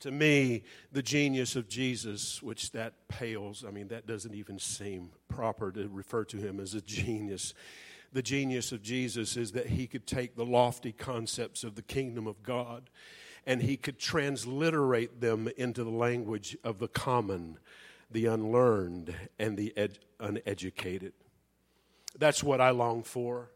To 0.00 0.10
me, 0.10 0.64
the 0.90 1.02
genius 1.02 1.54
of 1.54 1.68
Jesus, 1.68 2.42
which 2.42 2.72
that 2.72 2.94
pales, 3.08 3.64
I 3.66 3.70
mean, 3.70 3.88
that 3.88 4.06
doesn't 4.06 4.34
even 4.34 4.58
seem 4.58 5.10
proper 5.28 5.70
to 5.72 5.88
refer 5.88 6.24
to 6.24 6.36
him 6.36 6.58
as 6.58 6.74
a 6.74 6.80
genius. 6.80 7.54
The 8.12 8.22
genius 8.22 8.72
of 8.72 8.82
Jesus 8.82 9.36
is 9.36 9.52
that 9.52 9.68
he 9.68 9.86
could 9.86 10.06
take 10.06 10.34
the 10.34 10.44
lofty 10.44 10.92
concepts 10.92 11.62
of 11.62 11.76
the 11.76 11.82
kingdom 11.82 12.26
of 12.26 12.42
God 12.42 12.90
and 13.46 13.62
he 13.62 13.76
could 13.76 13.98
transliterate 13.98 15.20
them 15.20 15.48
into 15.56 15.82
the 15.82 15.90
language 15.90 16.56
of 16.62 16.78
the 16.78 16.88
common, 16.88 17.58
the 18.10 18.26
unlearned, 18.26 19.14
and 19.38 19.56
the 19.56 19.76
ed- 19.76 19.98
uneducated. 20.20 21.12
That's 22.18 22.42
what 22.42 22.60
I 22.60 22.70
long 22.70 23.02
for. 23.02 23.50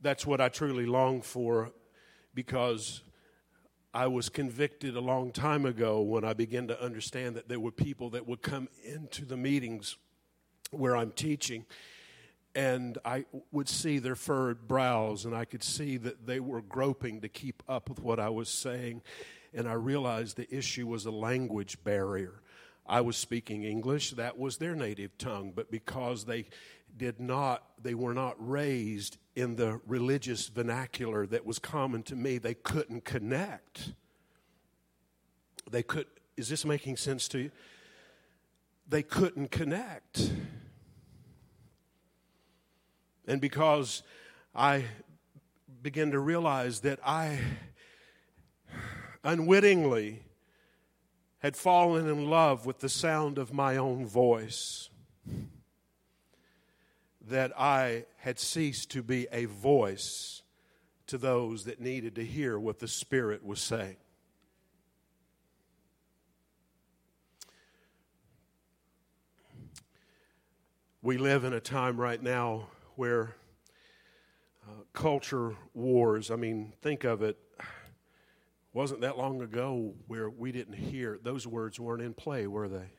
That's 0.00 0.26
what 0.26 0.40
I 0.40 0.48
truly 0.48 0.86
long 0.86 1.22
for 1.22 1.72
because 2.34 3.02
I 3.92 4.06
was 4.06 4.28
convicted 4.28 4.96
a 4.96 5.00
long 5.00 5.32
time 5.32 5.66
ago 5.66 6.00
when 6.00 6.24
I 6.24 6.32
began 6.32 6.68
to 6.68 6.80
understand 6.80 7.36
that 7.36 7.48
there 7.48 7.60
were 7.60 7.72
people 7.72 8.10
that 8.10 8.26
would 8.26 8.40
come 8.40 8.68
into 8.84 9.24
the 9.24 9.36
meetings 9.36 9.96
where 10.70 10.96
I'm 10.96 11.10
teaching 11.10 11.66
and 12.54 12.98
I 13.04 13.26
would 13.52 13.68
see 13.68 13.98
their 13.98 14.16
furrowed 14.16 14.66
brows 14.66 15.24
and 15.24 15.34
I 15.34 15.44
could 15.44 15.62
see 15.62 15.96
that 15.98 16.26
they 16.26 16.40
were 16.40 16.62
groping 16.62 17.20
to 17.20 17.28
keep 17.28 17.62
up 17.68 17.88
with 17.88 18.00
what 18.00 18.18
I 18.18 18.28
was 18.28 18.48
saying. 18.48 19.02
And 19.52 19.68
I 19.68 19.74
realized 19.74 20.36
the 20.36 20.52
issue 20.54 20.86
was 20.86 21.06
a 21.06 21.10
language 21.10 21.82
barrier. 21.84 22.42
I 22.86 23.02
was 23.02 23.16
speaking 23.16 23.62
English, 23.62 24.12
that 24.12 24.38
was 24.38 24.56
their 24.56 24.74
native 24.74 25.16
tongue, 25.16 25.52
but 25.54 25.70
because 25.70 26.24
they 26.24 26.46
did 26.96 27.20
not, 27.20 27.64
they 27.82 27.94
were 27.94 28.14
not 28.14 28.36
raised 28.38 29.18
in 29.34 29.56
the 29.56 29.80
religious 29.86 30.48
vernacular 30.48 31.26
that 31.26 31.46
was 31.46 31.58
common 31.58 32.02
to 32.04 32.16
me. 32.16 32.38
They 32.38 32.54
couldn't 32.54 33.04
connect. 33.04 33.92
They 35.70 35.82
could, 35.82 36.06
is 36.36 36.48
this 36.48 36.64
making 36.64 36.96
sense 36.96 37.28
to 37.28 37.38
you? 37.38 37.50
They 38.88 39.02
couldn't 39.02 39.50
connect. 39.50 40.32
And 43.26 43.40
because 43.40 44.02
I 44.54 44.84
began 45.82 46.10
to 46.10 46.18
realize 46.18 46.80
that 46.80 46.98
I 47.04 47.38
unwittingly 49.22 50.24
had 51.38 51.56
fallen 51.56 52.08
in 52.08 52.28
love 52.28 52.66
with 52.66 52.80
the 52.80 52.88
sound 52.88 53.38
of 53.38 53.52
my 53.52 53.76
own 53.76 54.06
voice 54.06 54.90
that 57.28 57.52
I 57.58 58.04
had 58.18 58.38
ceased 58.38 58.90
to 58.92 59.02
be 59.02 59.26
a 59.30 59.44
voice 59.44 60.42
to 61.06 61.18
those 61.18 61.64
that 61.64 61.80
needed 61.80 62.14
to 62.14 62.24
hear 62.24 62.58
what 62.58 62.78
the 62.78 62.88
Spirit 62.88 63.44
was 63.44 63.60
saying. 63.60 63.96
We 71.02 71.18
live 71.18 71.44
in 71.44 71.52
a 71.52 71.60
time 71.60 71.98
right 71.98 72.22
now 72.22 72.68
where 72.94 73.34
uh, 74.68 74.82
culture 74.92 75.56
wars, 75.74 76.30
I 76.30 76.36
mean, 76.36 76.74
think 76.82 77.04
of 77.04 77.22
it, 77.22 77.38
wasn't 78.72 79.00
that 79.00 79.18
long 79.18 79.42
ago 79.42 79.94
where 80.06 80.30
we 80.30 80.52
didn't 80.52 80.74
hear, 80.74 81.18
those 81.22 81.46
words 81.46 81.80
weren't 81.80 82.02
in 82.02 82.14
play, 82.14 82.46
were 82.46 82.68
they? 82.68 82.92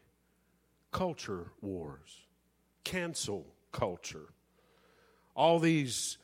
Culture 0.92 1.52
wars, 1.62 2.26
cancel 2.84 3.46
culture. 3.72 4.34
All 5.36 5.60
these 5.60 6.18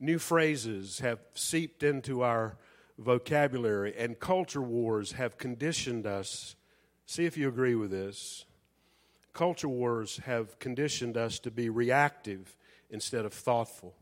new 0.00 0.18
phrases 0.18 1.00
have 1.00 1.20
seeped 1.34 1.82
into 1.82 2.22
our 2.22 2.56
vocabulary, 2.98 3.94
and 3.96 4.18
culture 4.18 4.62
wars 4.62 5.12
have 5.12 5.38
conditioned 5.38 6.06
us. 6.06 6.56
See 7.06 7.24
if 7.24 7.36
you 7.36 7.48
agree 7.48 7.74
with 7.74 7.90
this. 7.90 8.44
Culture 9.32 9.68
wars 9.68 10.18
have 10.24 10.58
conditioned 10.58 11.16
us 11.16 11.38
to 11.40 11.50
be 11.50 11.68
reactive 11.68 12.56
instead 12.90 13.24
of 13.24 13.32
thoughtful. 13.32 13.94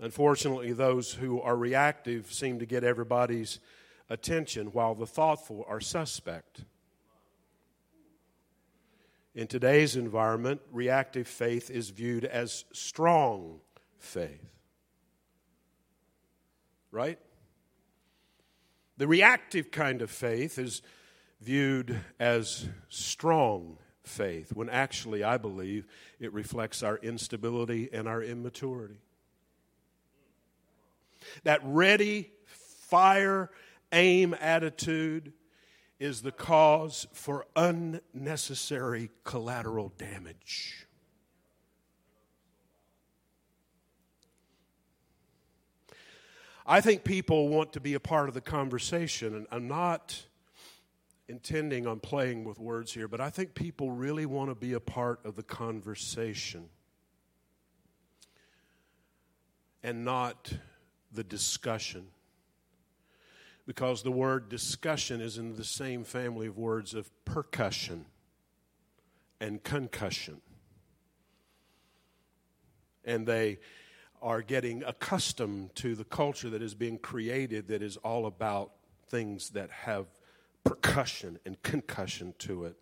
Unfortunately, 0.00 0.72
those 0.72 1.14
who 1.14 1.40
are 1.40 1.56
reactive 1.56 2.32
seem 2.32 2.58
to 2.58 2.66
get 2.66 2.82
everybody's 2.82 3.60
attention, 4.10 4.66
while 4.66 4.94
the 4.94 5.06
thoughtful 5.06 5.64
are 5.68 5.80
suspect. 5.80 6.64
In 9.34 9.48
today's 9.48 9.96
environment, 9.96 10.60
reactive 10.70 11.26
faith 11.26 11.68
is 11.70 11.90
viewed 11.90 12.24
as 12.24 12.64
strong 12.72 13.60
faith. 13.98 14.44
Right? 16.92 17.18
The 18.96 19.08
reactive 19.08 19.72
kind 19.72 20.02
of 20.02 20.10
faith 20.10 20.56
is 20.56 20.82
viewed 21.40 21.98
as 22.20 22.68
strong 22.88 23.78
faith, 24.04 24.52
when 24.54 24.68
actually, 24.68 25.24
I 25.24 25.36
believe, 25.36 25.86
it 26.20 26.32
reflects 26.32 26.84
our 26.84 26.98
instability 26.98 27.88
and 27.92 28.06
our 28.06 28.22
immaturity. 28.22 29.00
That 31.42 31.60
ready, 31.64 32.30
fire, 32.88 33.50
aim 33.90 34.34
attitude 34.40 35.32
is 35.98 36.22
the 36.22 36.32
cause 36.32 37.06
for 37.12 37.46
unnecessary 37.54 39.10
collateral 39.22 39.92
damage. 39.96 40.86
I 46.66 46.80
think 46.80 47.04
people 47.04 47.48
want 47.48 47.74
to 47.74 47.80
be 47.80 47.94
a 47.94 48.00
part 48.00 48.28
of 48.28 48.34
the 48.34 48.40
conversation, 48.40 49.34
and 49.34 49.46
I'm 49.50 49.68
not 49.68 50.24
intending 51.28 51.86
on 51.86 52.00
playing 52.00 52.44
with 52.44 52.58
words 52.58 52.92
here, 52.92 53.06
but 53.06 53.20
I 53.20 53.30
think 53.30 53.54
people 53.54 53.90
really 53.90 54.26
want 54.26 54.50
to 54.50 54.54
be 54.54 54.72
a 54.72 54.80
part 54.80 55.20
of 55.24 55.36
the 55.36 55.42
conversation 55.42 56.68
and 59.82 60.04
not 60.04 60.52
the 61.12 61.24
discussion 61.24 62.06
because 63.66 64.02
the 64.02 64.10
word 64.10 64.48
discussion 64.48 65.20
is 65.20 65.38
in 65.38 65.54
the 65.54 65.64
same 65.64 66.04
family 66.04 66.46
of 66.46 66.58
words 66.58 66.94
of 66.94 67.10
percussion 67.24 68.06
and 69.40 69.62
concussion. 69.62 70.40
And 73.04 73.26
they 73.26 73.58
are 74.20 74.42
getting 74.42 74.82
accustomed 74.84 75.74
to 75.76 75.94
the 75.94 76.04
culture 76.04 76.50
that 76.50 76.62
is 76.62 76.74
being 76.74 76.98
created 76.98 77.68
that 77.68 77.82
is 77.82 77.96
all 77.98 78.26
about 78.26 78.72
things 79.08 79.50
that 79.50 79.70
have 79.70 80.06
percussion 80.64 81.38
and 81.44 81.62
concussion 81.62 82.34
to 82.38 82.64
it. 82.64 82.76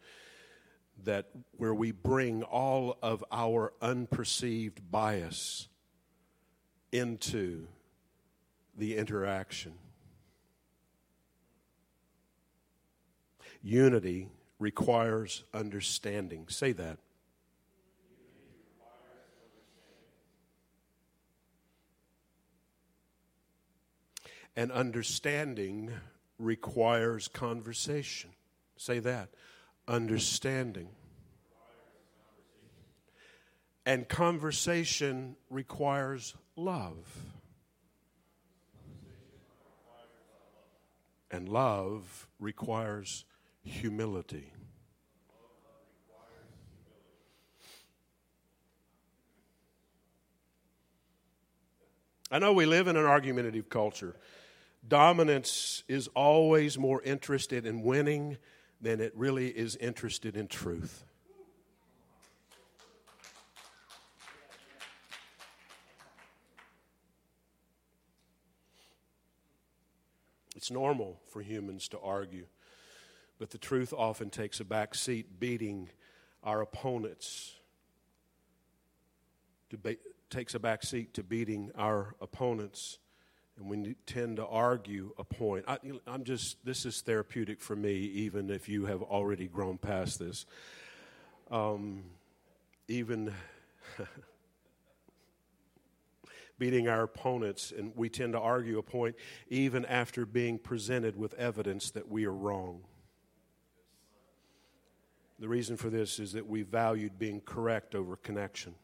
That 1.05 1.27
where 1.57 1.75
we 1.75 1.91
bring 1.91 2.43
all 2.45 2.97
of 3.03 3.25
our 3.33 3.73
unperceived 3.83 4.79
bias 4.91 5.69
into 6.93 7.67
the 8.77 8.97
interaction. 8.97 9.73
Unity 13.63 14.29
requires 14.59 15.45
understanding. 15.55 16.47
Say 16.49 16.73
that. 16.73 16.99
And 24.55 24.71
understanding 24.71 25.91
requires 26.39 27.29
conversation. 27.29 28.31
Say 28.77 28.99
that. 28.99 29.31
Understanding. 29.89 30.89
And 33.87 34.09
conversation 34.09 35.37
requires 35.51 36.35
love. 36.57 37.17
And 41.31 41.49
love 41.49 42.29
requires 42.39 43.25
humility. 43.63 44.53
I 52.31 52.39
know 52.39 52.55
we 52.55 52.65
live 52.65 52.89
in 52.89 52.97
an 52.97 53.05
argumentative 53.05 53.69
culture. 53.69 54.17
Dominance 54.89 55.85
is 55.87 56.09
always 56.09 56.79
more 56.79 57.03
interested 57.03 57.67
in 57.67 57.83
winning 57.83 58.39
than 58.81 59.01
it 59.01 59.13
really 59.15 59.49
is 59.49 59.77
interested 59.77 60.37
in 60.37 60.49
truth. 60.49 61.05
It's 70.57 70.71
normal 70.71 71.21
for 71.29 71.43
humans 71.43 71.89
to 71.89 71.99
argue, 71.99 72.47
but 73.43 73.51
the 73.51 73.59
truth 73.59 73.93
often 73.93 74.31
takes 74.31 74.61
a 74.61 74.65
back 74.65 74.95
seat, 74.95 75.41
beating 75.41 75.89
our 76.45 76.61
opponents. 76.61 77.57
Takes 80.31 80.55
a 80.55 80.61
back 80.61 80.85
seat 80.85 81.13
to 81.15 81.25
beating 81.25 81.73
our 81.77 82.15
opponents 82.21 82.99
and 83.59 83.69
we 83.69 83.97
tend 84.07 84.37
to 84.37 84.47
argue 84.47 85.13
a 85.19 85.25
point. 85.25 85.65
I, 85.67 85.79
am 86.07 86.23
just, 86.23 86.65
this 86.65 86.87
is 86.87 87.01
therapeutic 87.01 87.61
for 87.61 87.75
me, 87.75 87.95
even 87.95 88.49
if 88.49 88.69
you 88.69 88.85
have 88.85 89.03
already 89.03 89.49
grown 89.49 89.77
past 89.77 90.21
this. 90.21 90.47
Um, 91.51 92.05
even 92.87 93.35
beating 96.61 96.87
our 96.87 97.03
opponents, 97.03 97.73
and 97.77 97.93
we 97.97 98.09
tend 98.09 98.35
to 98.35 98.39
argue 98.39 98.79
a 98.79 98.85
point 98.85 99.17
even 99.49 99.85
after 99.85 100.25
being 100.25 100.61
presented 100.61 101.17
with 101.17 101.35
evidence 101.35 101.91
that 101.91 102.09
we 102.09 102.25
are 102.25 102.33
wrong. 102.33 102.83
The 105.43 105.49
reason 105.49 105.77
for 105.77 105.91
this 105.91 106.21
is 106.21 106.35
that 106.35 106.47
we 106.47 106.63
valued 106.63 107.19
being 107.19 107.41
correct 107.41 107.97
over 107.97 108.15
connection. 108.15 108.77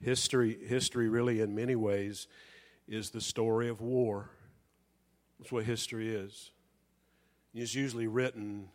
History, 0.00 0.56
history 0.66 1.10
really, 1.10 1.42
in 1.42 1.54
many 1.54 1.76
ways, 1.76 2.26
is 2.88 3.10
the 3.10 3.20
story 3.20 3.68
of 3.68 3.82
war. 3.82 4.30
That's 5.38 5.52
what 5.52 5.66
history 5.66 6.08
is. 6.08 6.50
It's 7.52 7.74
usually 7.74 8.06
written 8.06 8.70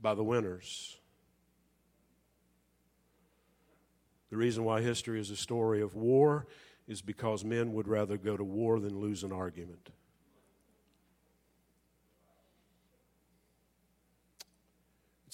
by 0.00 0.14
the 0.14 0.22
winners. 0.22 0.96
The 4.30 4.36
reason 4.36 4.62
why 4.62 4.80
history 4.80 5.18
is 5.18 5.30
a 5.30 5.36
story 5.36 5.82
of 5.82 5.96
war 5.96 6.46
is 6.86 7.02
because 7.02 7.44
men 7.44 7.72
would 7.72 7.88
rather 7.88 8.16
go 8.16 8.36
to 8.36 8.44
war 8.44 8.78
than 8.78 9.00
lose 9.00 9.24
an 9.24 9.32
argument. 9.32 9.90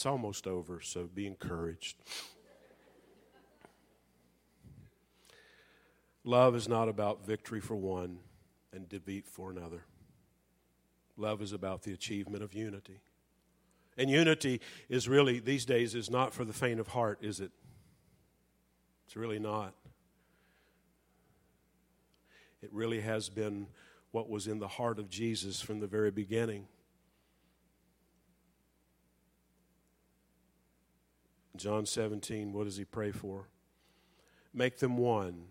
It's 0.04 0.10
almost 0.10 0.46
over, 0.46 0.82
so 0.82 1.04
be 1.14 1.26
encouraged. 1.26 1.96
Love 6.24 6.54
is 6.54 6.68
not 6.68 6.90
about 6.90 7.24
victory 7.24 7.62
for 7.62 7.74
one 7.74 8.18
and 8.70 8.86
defeat 8.86 9.26
for 9.26 9.50
another. 9.50 9.86
Love 11.16 11.40
is 11.40 11.54
about 11.54 11.84
the 11.84 11.94
achievement 11.94 12.44
of 12.44 12.52
unity. 12.52 13.00
And 13.96 14.10
unity 14.10 14.60
is 14.90 15.08
really, 15.08 15.38
these 15.38 15.64
days, 15.64 15.94
is 15.94 16.10
not 16.10 16.34
for 16.34 16.44
the 16.44 16.52
faint 16.52 16.80
of 16.80 16.88
heart, 16.88 17.20
is 17.22 17.40
it? 17.40 17.52
It's 19.06 19.16
really 19.16 19.38
not. 19.38 19.72
It 22.60 22.68
really 22.74 23.00
has 23.00 23.30
been 23.30 23.68
what 24.10 24.28
was 24.28 24.48
in 24.48 24.58
the 24.58 24.68
heart 24.68 24.98
of 24.98 25.08
Jesus 25.08 25.62
from 25.62 25.80
the 25.80 25.86
very 25.86 26.10
beginning. 26.10 26.66
John 31.56 31.86
17, 31.86 32.52
what 32.52 32.64
does 32.64 32.76
he 32.76 32.84
pray 32.84 33.12
for? 33.12 33.48
Make 34.52 34.78
them 34.78 34.96
one 34.96 35.46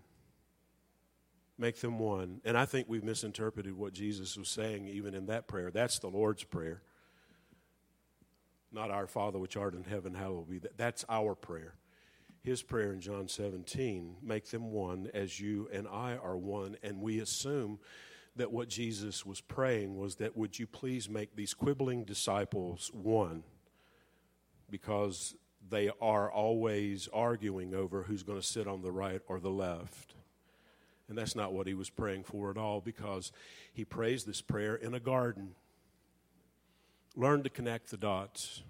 Make 1.58 1.80
them 1.80 2.00
one. 2.00 2.42
And 2.44 2.58
I 2.58 2.66
think 2.66 2.90
we've 2.90 3.04
misinterpreted 3.04 3.78
what 3.78 3.94
Jesus 3.94 4.38
was 4.38 4.50
saying 4.50 4.88
even 4.88 5.14
in 5.14 5.28
that 5.28 5.48
prayer. 5.48 5.70
That's 5.72 6.00
the 6.00 6.10
Lord's 6.10 6.44
Prayer. 6.44 6.82
Not 8.72 8.90
our 8.90 9.06
Father 9.06 9.38
which 9.38 9.56
art 9.56 9.76
in 9.76 9.84
heaven, 9.84 10.16
hallowed 10.16 10.50
be. 10.50 10.58
That. 10.58 10.78
That's 10.78 11.06
our 11.08 11.36
prayer. 11.36 11.76
His 12.42 12.64
prayer 12.64 12.92
in 12.92 13.00
John 13.00 13.28
17, 13.28 14.18
make 14.22 14.50
them 14.50 14.72
one 14.72 15.10
as 15.14 15.40
you 15.40 15.70
and 15.72 15.88
I 15.88 16.18
are 16.18 16.36
one. 16.36 16.76
And 16.82 17.00
we 17.00 17.20
assume 17.20 17.80
that 18.36 18.52
what 18.52 18.68
Jesus 18.68 19.26
was 19.26 19.40
praying 19.40 19.96
was 19.96 20.16
that 20.16 20.36
would 20.36 20.58
you 20.58 20.66
please 20.66 21.08
make 21.08 21.36
these 21.36 21.54
quibbling 21.54 22.04
disciples 22.04 22.90
one? 22.94 23.44
Because 24.72 25.36
they 25.70 25.90
are 26.02 26.32
always 26.32 27.08
arguing 27.14 27.74
over 27.74 28.04
who's 28.04 28.24
going 28.24 28.40
to 28.40 28.46
sit 28.46 28.68
on 28.68 28.82
the 28.82 28.92
right 28.92 29.22
or 29.28 29.40
the 29.40 29.50
left. 29.50 30.14
And 31.10 31.18
that's 31.18 31.36
not 31.36 31.54
what 31.54 31.68
he 31.68 31.74
was 31.74 31.90
praying 31.90 32.24
for 32.24 32.50
at 32.50 32.58
all 32.58 32.82
because 32.82 33.32
he 33.74 33.86
prays 33.86 34.24
this 34.24 34.42
prayer 34.42 34.76
in 34.76 34.94
a 34.94 35.00
garden. 35.00 35.56
Learn 37.16 37.44
to 37.44 37.50
connect 37.50 37.92
the 37.92 37.98
dots 37.98 38.64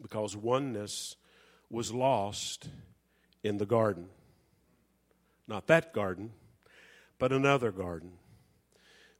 because 0.00 0.36
oneness 0.36 1.16
was 1.70 1.92
lost 1.92 2.68
in 3.42 3.58
the 3.58 3.66
garden. 3.66 4.06
Not 5.46 5.66
that 5.66 5.92
garden, 5.92 6.32
but 7.18 7.32
another 7.32 7.70
garden. 7.70 8.12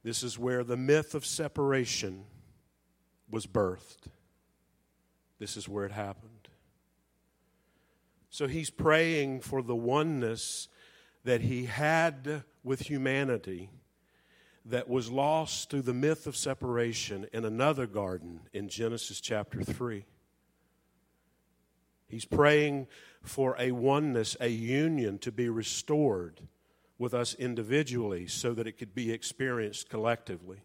This 0.03 0.23
is 0.23 0.37
where 0.37 0.63
the 0.63 0.77
myth 0.77 1.15
of 1.15 1.25
separation 1.25 2.25
was 3.29 3.45
birthed. 3.45 4.09
This 5.43 5.57
is 5.57 5.67
where 5.67 5.83
it 5.83 5.91
happened. 5.91 6.47
So 8.29 8.47
he's 8.47 8.69
praying 8.69 9.41
for 9.41 9.61
the 9.61 9.75
oneness 9.75 10.69
that 11.25 11.41
he 11.41 11.65
had 11.65 12.43
with 12.63 12.83
humanity 12.83 13.69
that 14.63 14.87
was 14.87 15.11
lost 15.11 15.69
through 15.69 15.81
the 15.81 15.93
myth 15.93 16.27
of 16.27 16.37
separation 16.37 17.27
in 17.33 17.43
another 17.43 17.85
garden 17.87 18.47
in 18.53 18.69
Genesis 18.69 19.19
chapter 19.19 19.61
3. 19.61 20.05
He's 22.07 22.23
praying 22.23 22.87
for 23.21 23.57
a 23.59 23.73
oneness, 23.73 24.37
a 24.39 24.47
union 24.47 25.19
to 25.19 25.31
be 25.33 25.49
restored 25.49 26.39
with 26.97 27.13
us 27.13 27.33
individually 27.33 28.27
so 28.27 28.53
that 28.53 28.65
it 28.65 28.77
could 28.77 28.95
be 28.95 29.11
experienced 29.11 29.89
collectively. 29.89 30.61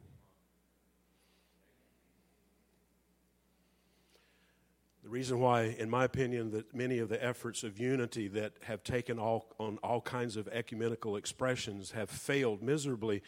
The 5.08 5.14
reason 5.14 5.40
why, 5.40 5.74
in 5.78 5.88
my 5.88 6.04
opinion, 6.04 6.50
that 6.50 6.74
many 6.74 6.98
of 6.98 7.08
the 7.08 7.24
efforts 7.24 7.64
of 7.64 7.80
unity 7.80 8.28
that 8.28 8.52
have 8.64 8.84
taken 8.84 9.18
all, 9.18 9.46
on 9.58 9.78
all 9.82 10.02
kinds 10.02 10.36
of 10.36 10.46
ecumenical 10.48 11.16
expressions 11.16 11.92
have 11.92 12.10
failed 12.10 12.62
miserably 12.62 13.22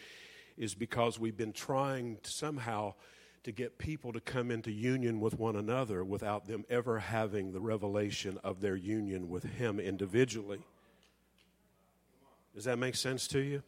is 0.59 0.75
because 0.75 1.19
we've 1.19 1.39
been 1.39 1.55
trying 1.55 2.19
to 2.23 2.31
somehow 2.31 2.93
to 3.45 3.53
get 3.53 3.79
people 3.79 4.13
to 4.13 4.21
come 4.21 4.51
into 4.51 4.71
union 4.71 5.21
with 5.21 5.39
one 5.39 5.57
another 5.57 6.05
without 6.05 6.47
them 6.47 6.67
ever 6.69 6.99
having 6.99 7.53
the 7.53 7.61
revelation 7.61 8.39
of 8.45 8.61
their 8.61 8.77
union 8.77 9.31
with 9.31 9.45
Him 9.45 9.81
individually. 9.81 10.61
Does 12.55 12.65
that 12.65 12.79
make 12.79 12.95
sense 12.95 13.27
to 13.29 13.39
you? 13.39 13.63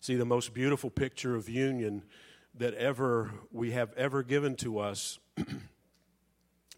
See, 0.00 0.14
the 0.14 0.24
most 0.24 0.54
beautiful 0.54 0.90
picture 0.90 1.34
of 1.34 1.48
union 1.48 2.04
that 2.56 2.74
ever 2.74 3.32
we 3.50 3.72
have 3.72 3.92
ever 3.94 4.22
given 4.22 4.54
to 4.58 4.78
us 4.78 5.18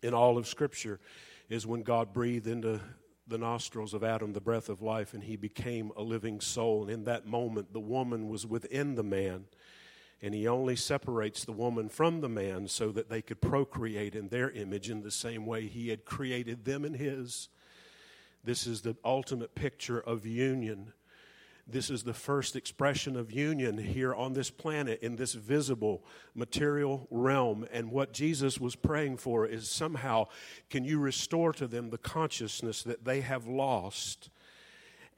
in 0.03 0.15
all 0.15 0.39
of 0.39 0.47
Scripture 0.47 1.01
is 1.49 1.67
when 1.67 1.83
God 1.83 2.13
breathed 2.13 2.47
into 2.47 2.81
the 3.29 3.39
nostrils 3.39 3.95
of 3.95 4.05
Adam 4.05 4.33
the 4.33 4.41
breath 4.41 4.69
of 4.69 4.83
life 4.83 5.15
and 5.15 5.25
he 5.25 5.37
became 5.37 5.91
a 5.97 6.03
living 6.03 6.41
soul. 6.41 6.83
And 6.83 6.91
in 6.91 7.05
that 7.05 7.27
moment, 7.27 7.73
the 7.73 7.81
woman 7.81 8.29
was 8.29 8.47
within 8.47 8.95
the 8.95 9.03
man. 9.03 9.47
And 10.23 10.33
he 10.33 10.49
only 10.49 10.77
separates 10.77 11.45
the 11.45 11.53
woman 11.53 11.89
from 11.89 12.21
the 12.21 12.29
man 12.29 12.69
so 12.69 12.91
that 12.93 13.11
they 13.11 13.21
could 13.21 13.41
procreate 13.41 14.15
in 14.15 14.29
their 14.29 14.51
image 14.51 14.89
in 14.89 15.03
the 15.03 15.11
same 15.11 15.45
way 15.45 15.67
he 15.67 15.89
had 15.89 16.05
created 16.05 16.65
them 16.65 16.85
in 16.85 16.95
his. 16.95 17.49
This 18.43 18.67
is 18.67 18.81
the 18.81 18.97
ultimate 19.05 19.55
picture 19.55 20.01
of 20.01 20.25
union 20.25 20.93
this 21.67 21.91
is 21.91 22.05
the 22.05 22.15
first 22.15 22.55
expression 22.55 23.17
of 23.17 23.33
union 23.33 23.77
here 23.77 24.15
on 24.15 24.35
this 24.35 24.51
planet 24.51 25.03
in 25.03 25.17
this 25.17 25.35
visible 25.35 26.05
material 26.35 27.09
realm. 27.11 27.67
And 27.73 27.91
what 27.91 28.13
Jesus 28.13 28.61
was 28.61 28.77
praying 28.77 29.17
for 29.17 29.47
is 29.47 29.69
somehow, 29.69 30.27
can 30.71 30.85
you 30.85 31.01
restore 31.01 31.53
to 31.55 31.67
them 31.67 31.91
the 31.91 31.99
consciousness 31.99 32.83
that 32.85 33.05
they 33.05 33.21
have 33.21 33.47
lost? 33.47 34.31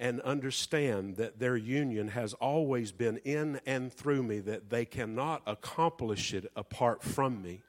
and 0.01 0.21
understand 0.21 1.17
that 1.17 1.41
their 1.41 1.57
union 1.57 2.07
has 2.07 2.33
always 2.35 2.93
been 2.93 3.17
in 3.25 3.61
and 3.67 3.93
through 3.93 4.23
me, 4.23 4.39
that 4.39 4.71
they 4.71 4.85
cannot 4.85 5.43
accomplish 5.45 6.33
it 6.33 6.51
apart 6.55 7.03
from 7.03 7.43
me. 7.43 7.63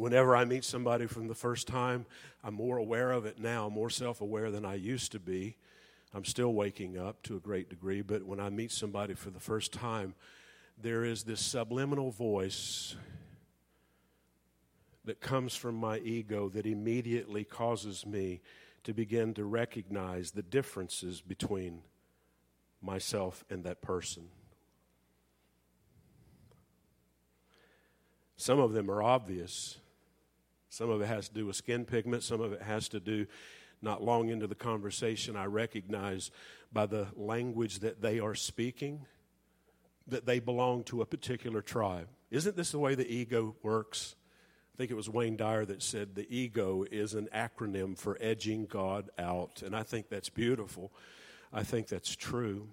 Whenever 0.00 0.34
I 0.34 0.44
meet 0.44 0.64
somebody 0.64 1.06
from 1.06 1.28
the 1.28 1.34
first 1.34 1.68
time, 1.68 2.06
I'm 2.42 2.54
more 2.54 2.78
aware 2.78 3.12
of 3.12 3.26
it 3.26 3.38
now, 3.38 3.68
more 3.68 3.90
self 3.90 4.20
aware 4.20 4.50
than 4.50 4.64
I 4.64 4.74
used 4.74 5.12
to 5.12 5.20
be. 5.20 5.56
I'm 6.14 6.24
still 6.24 6.54
waking 6.54 6.98
up 6.98 7.22
to 7.24 7.36
a 7.36 7.40
great 7.40 7.68
degree, 7.68 8.00
but 8.00 8.24
when 8.24 8.40
I 8.40 8.48
meet 8.48 8.72
somebody 8.72 9.14
for 9.14 9.30
the 9.30 9.38
first 9.38 9.72
time, 9.72 10.14
there 10.80 11.04
is 11.04 11.22
this 11.22 11.40
subliminal 11.40 12.10
voice 12.10 12.96
that 15.04 15.20
comes 15.20 15.54
from 15.54 15.74
my 15.74 15.98
ego 15.98 16.48
that 16.48 16.66
immediately 16.66 17.44
causes 17.44 18.06
me 18.06 18.40
to 18.84 18.94
begin 18.94 19.34
to 19.34 19.44
recognize 19.44 20.30
the 20.30 20.42
differences 20.42 21.20
between 21.20 21.82
myself 22.82 23.44
and 23.50 23.64
that 23.64 23.82
person. 23.82 24.28
Some 28.36 28.58
of 28.58 28.72
them 28.72 28.90
are 28.90 29.02
obvious. 29.02 29.79
Some 30.70 30.88
of 30.88 31.02
it 31.02 31.06
has 31.06 31.28
to 31.28 31.34
do 31.34 31.46
with 31.46 31.56
skin 31.56 31.84
pigment, 31.84 32.22
some 32.22 32.40
of 32.40 32.52
it 32.52 32.62
has 32.62 32.88
to 32.90 33.00
do, 33.00 33.26
not 33.82 34.02
long 34.02 34.28
into 34.28 34.46
the 34.46 34.54
conversation, 34.54 35.36
I 35.36 35.46
recognize 35.46 36.30
by 36.72 36.86
the 36.86 37.08
language 37.16 37.80
that 37.80 38.00
they 38.00 38.20
are 38.20 38.34
speaking 38.34 39.04
that 40.06 40.26
they 40.26 40.38
belong 40.38 40.84
to 40.84 41.02
a 41.02 41.06
particular 41.06 41.60
tribe. 41.60 42.08
Isn't 42.30 42.56
this 42.56 42.70
the 42.70 42.78
way 42.78 42.94
the 42.94 43.12
ego 43.12 43.56
works? 43.62 44.14
I 44.74 44.76
think 44.76 44.90
it 44.90 44.94
was 44.94 45.10
Wayne 45.10 45.36
Dyer 45.36 45.64
that 45.66 45.82
said 45.82 46.14
the 46.14 46.26
ego 46.34 46.84
is 46.90 47.14
an 47.14 47.28
acronym 47.34 47.98
for 47.98 48.16
edging 48.20 48.66
God 48.66 49.10
out. 49.18 49.62
And 49.62 49.74
I 49.74 49.82
think 49.82 50.08
that's 50.08 50.28
beautiful. 50.28 50.92
I 51.52 51.64
think 51.64 51.88
that's 51.88 52.14
true. 52.14 52.68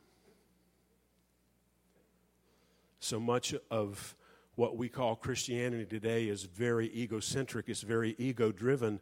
So 2.99 3.19
much 3.19 3.55
of 3.69 4.15
what 4.57 4.75
we 4.75 4.89
call 4.89 5.15
Christianity 5.15 5.85
today 5.85 6.27
is 6.27 6.43
very 6.43 6.93
egocentric, 6.93 7.69
it's 7.69 7.83
very 7.83 8.15
ego 8.17 8.51
driven. 8.51 8.99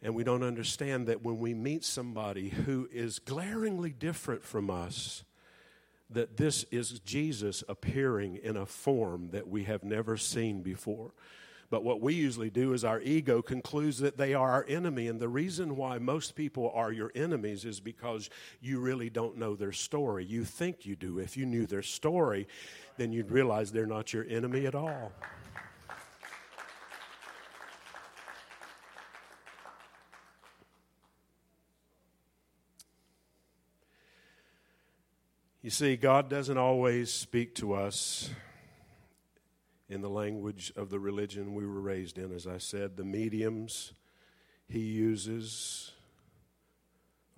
And 0.00 0.14
we 0.14 0.24
don't 0.24 0.42
understand 0.42 1.08
that 1.08 1.22
when 1.22 1.38
we 1.38 1.52
meet 1.52 1.84
somebody 1.84 2.48
who 2.48 2.88
is 2.90 3.18
glaringly 3.18 3.90
different 3.90 4.44
from 4.44 4.70
us, 4.70 5.24
that 6.08 6.38
this 6.38 6.64
is 6.70 7.00
Jesus 7.00 7.62
appearing 7.68 8.36
in 8.42 8.56
a 8.56 8.64
form 8.64 9.28
that 9.32 9.46
we 9.46 9.64
have 9.64 9.84
never 9.84 10.16
seen 10.16 10.62
before. 10.62 11.12
But 11.70 11.84
what 11.84 12.00
we 12.00 12.14
usually 12.14 12.48
do 12.48 12.72
is 12.72 12.82
our 12.82 13.00
ego 13.00 13.42
concludes 13.42 13.98
that 13.98 14.16
they 14.16 14.32
are 14.32 14.50
our 14.50 14.64
enemy. 14.68 15.06
And 15.06 15.20
the 15.20 15.28
reason 15.28 15.76
why 15.76 15.98
most 15.98 16.34
people 16.34 16.72
are 16.74 16.90
your 16.90 17.12
enemies 17.14 17.66
is 17.66 17.78
because 17.78 18.30
you 18.60 18.80
really 18.80 19.10
don't 19.10 19.36
know 19.36 19.54
their 19.54 19.72
story. 19.72 20.24
You 20.24 20.44
think 20.44 20.86
you 20.86 20.96
do. 20.96 21.18
If 21.18 21.36
you 21.36 21.44
knew 21.44 21.66
their 21.66 21.82
story, 21.82 22.48
then 22.96 23.12
you'd 23.12 23.30
realize 23.30 23.70
they're 23.70 23.86
not 23.86 24.14
your 24.14 24.24
enemy 24.28 24.66
at 24.66 24.74
all. 24.74 25.12
You 35.60 35.70
see, 35.70 35.96
God 35.96 36.30
doesn't 36.30 36.56
always 36.56 37.12
speak 37.12 37.56
to 37.56 37.74
us 37.74 38.30
in 39.88 40.02
the 40.02 40.10
language 40.10 40.72
of 40.76 40.90
the 40.90 40.98
religion 40.98 41.54
we 41.54 41.66
were 41.66 41.80
raised 41.80 42.18
in. 42.18 42.32
As 42.32 42.46
I 42.46 42.58
said, 42.58 42.96
the 42.96 43.04
mediums 43.04 43.92
he 44.68 44.80
uses 44.80 45.92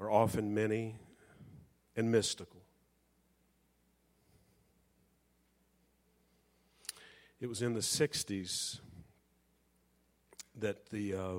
are 0.00 0.10
often 0.10 0.52
many 0.52 0.96
and 1.94 2.10
mystical. 2.10 2.60
It 7.40 7.48
was 7.48 7.62
in 7.62 7.72
the 7.74 7.80
60s 7.80 8.80
that 10.56 10.90
the 10.90 11.14
uh, 11.14 11.34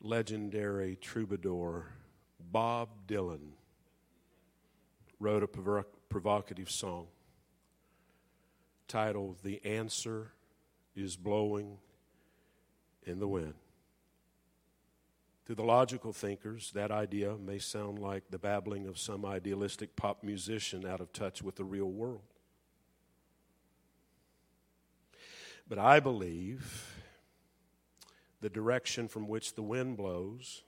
legendary 0.00 0.96
troubadour 0.96 1.92
Bob 2.40 2.88
Dylan 3.06 3.52
wrote 5.20 5.44
a 5.44 5.84
provocative 6.08 6.70
song 6.70 7.06
titled 8.92 9.38
The 9.42 9.64
Answer 9.64 10.32
is 10.94 11.16
Blowing 11.16 11.78
in 13.06 13.20
the 13.20 13.26
Wind. 13.26 13.54
To 15.46 15.54
the 15.54 15.62
logical 15.62 16.12
thinkers, 16.12 16.70
that 16.74 16.90
idea 16.90 17.38
may 17.38 17.58
sound 17.58 17.98
like 17.98 18.24
the 18.28 18.38
babbling 18.38 18.86
of 18.86 18.98
some 18.98 19.24
idealistic 19.24 19.96
pop 19.96 20.22
musician 20.22 20.84
out 20.84 21.00
of 21.00 21.10
touch 21.14 21.40
with 21.40 21.56
the 21.56 21.64
real 21.64 21.90
world. 21.90 22.20
But 25.66 25.78
I 25.78 25.98
believe 25.98 26.94
the 28.42 28.50
direction 28.50 29.08
from 29.08 29.26
which 29.26 29.54
the 29.54 29.62
wind 29.62 29.96
blows 29.96 30.64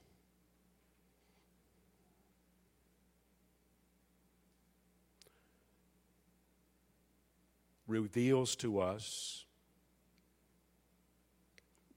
reveals 7.87 8.55
to 8.57 8.79
us 8.79 9.45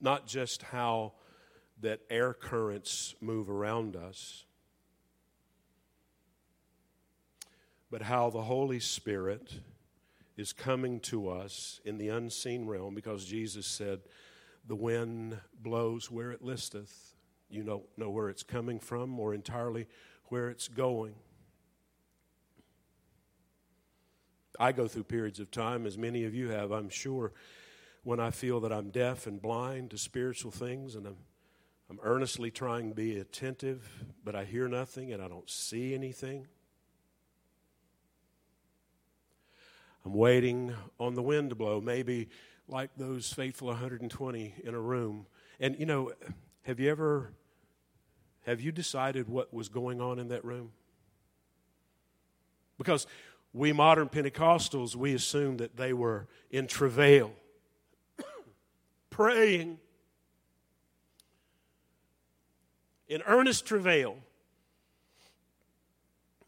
not 0.00 0.26
just 0.26 0.62
how 0.62 1.12
that 1.80 2.00
air 2.10 2.34
currents 2.34 3.14
move 3.20 3.48
around 3.50 3.96
us, 3.96 4.44
but 7.90 8.02
how 8.02 8.30
the 8.30 8.42
Holy 8.42 8.80
Spirit 8.80 9.60
is 10.36 10.52
coming 10.52 11.00
to 11.00 11.28
us 11.28 11.80
in 11.84 11.98
the 11.98 12.08
unseen 12.08 12.66
realm 12.66 12.94
because 12.94 13.24
Jesus 13.24 13.66
said, 13.66 14.00
The 14.66 14.76
wind 14.76 15.38
blows 15.60 16.10
where 16.10 16.30
it 16.30 16.42
listeth. 16.42 17.14
You 17.50 17.64
don't 17.64 17.84
know 17.96 18.10
where 18.10 18.28
it's 18.28 18.42
coming 18.42 18.78
from 18.78 19.18
or 19.18 19.34
entirely 19.34 19.86
where 20.26 20.50
it's 20.50 20.68
going. 20.68 21.14
I 24.58 24.72
go 24.72 24.88
through 24.88 25.04
periods 25.04 25.40
of 25.40 25.50
time, 25.50 25.86
as 25.86 25.96
many 25.96 26.24
of 26.24 26.34
you 26.34 26.48
have, 26.48 26.72
I'm 26.72 26.88
sure, 26.88 27.32
when 28.02 28.20
I 28.20 28.30
feel 28.30 28.60
that 28.60 28.72
I'm 28.72 28.90
deaf 28.90 29.26
and 29.26 29.40
blind 29.40 29.90
to 29.90 29.98
spiritual 29.98 30.50
things 30.50 30.94
and 30.94 31.06
I'm, 31.06 31.16
I'm 31.90 32.00
earnestly 32.02 32.50
trying 32.50 32.88
to 32.88 32.94
be 32.94 33.18
attentive, 33.18 33.88
but 34.24 34.34
I 34.34 34.44
hear 34.44 34.68
nothing 34.68 35.12
and 35.12 35.22
I 35.22 35.28
don't 35.28 35.48
see 35.48 35.94
anything. 35.94 36.46
I'm 40.04 40.14
waiting 40.14 40.74
on 40.98 41.14
the 41.14 41.22
wind 41.22 41.50
to 41.50 41.56
blow, 41.56 41.80
maybe 41.80 42.28
like 42.66 42.90
those 42.96 43.32
faithful 43.32 43.68
120 43.68 44.54
in 44.64 44.74
a 44.74 44.80
room. 44.80 45.26
And 45.60 45.78
you 45.78 45.86
know, 45.86 46.12
have 46.62 46.80
you 46.80 46.90
ever 46.90 47.32
have 48.46 48.60
you 48.60 48.72
decided 48.72 49.28
what 49.28 49.52
was 49.52 49.68
going 49.68 50.00
on 50.00 50.18
in 50.18 50.28
that 50.28 50.44
room? 50.44 50.72
Because 52.78 53.06
we 53.58 53.72
modern 53.72 54.08
Pentecostals, 54.08 54.94
we 54.94 55.14
assume 55.14 55.56
that 55.56 55.76
they 55.76 55.92
were 55.92 56.28
in 56.48 56.68
travail, 56.68 57.32
praying, 59.10 59.78
in 63.08 63.20
earnest 63.26 63.66
travail. 63.66 64.16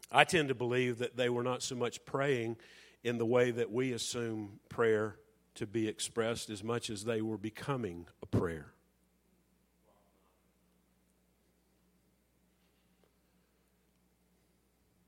I 0.09 0.23
tend 0.23 0.47
to 0.47 0.55
believe 0.55 0.99
that 0.99 1.17
they 1.17 1.27
were 1.27 1.43
not 1.43 1.61
so 1.61 1.75
much 1.75 2.03
praying 2.05 2.55
in 3.03 3.17
the 3.17 3.25
way 3.25 3.51
that 3.51 3.69
we 3.69 3.91
assume 3.91 4.59
prayer 4.69 5.17
to 5.55 5.67
be 5.67 5.89
expressed 5.89 6.49
as 6.49 6.63
much 6.63 6.89
as 6.89 7.03
they 7.03 7.21
were 7.21 7.37
becoming 7.37 8.07
a 8.23 8.25
prayer. 8.25 8.71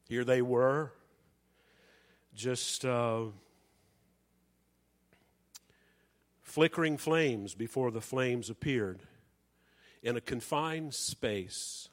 Here 0.10 0.26
they 0.26 0.42
were, 0.42 0.92
just 2.36 2.86
uh, 2.86 3.26
flickering 6.42 6.98
flames 6.98 7.54
before 7.56 7.92
the 7.92 8.02
flames 8.02 8.50
appeared 8.50 9.02
in 10.02 10.18
a 10.18 10.22
confined 10.22 10.94
space. 10.94 11.90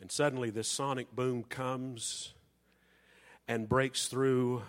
And 0.00 0.10
suddenly, 0.10 0.50
this 0.50 0.68
sonic 0.68 1.14
boom 1.14 1.42
comes 1.44 2.34
and 3.48 3.68
breaks 3.68 4.08
through, 4.08 4.62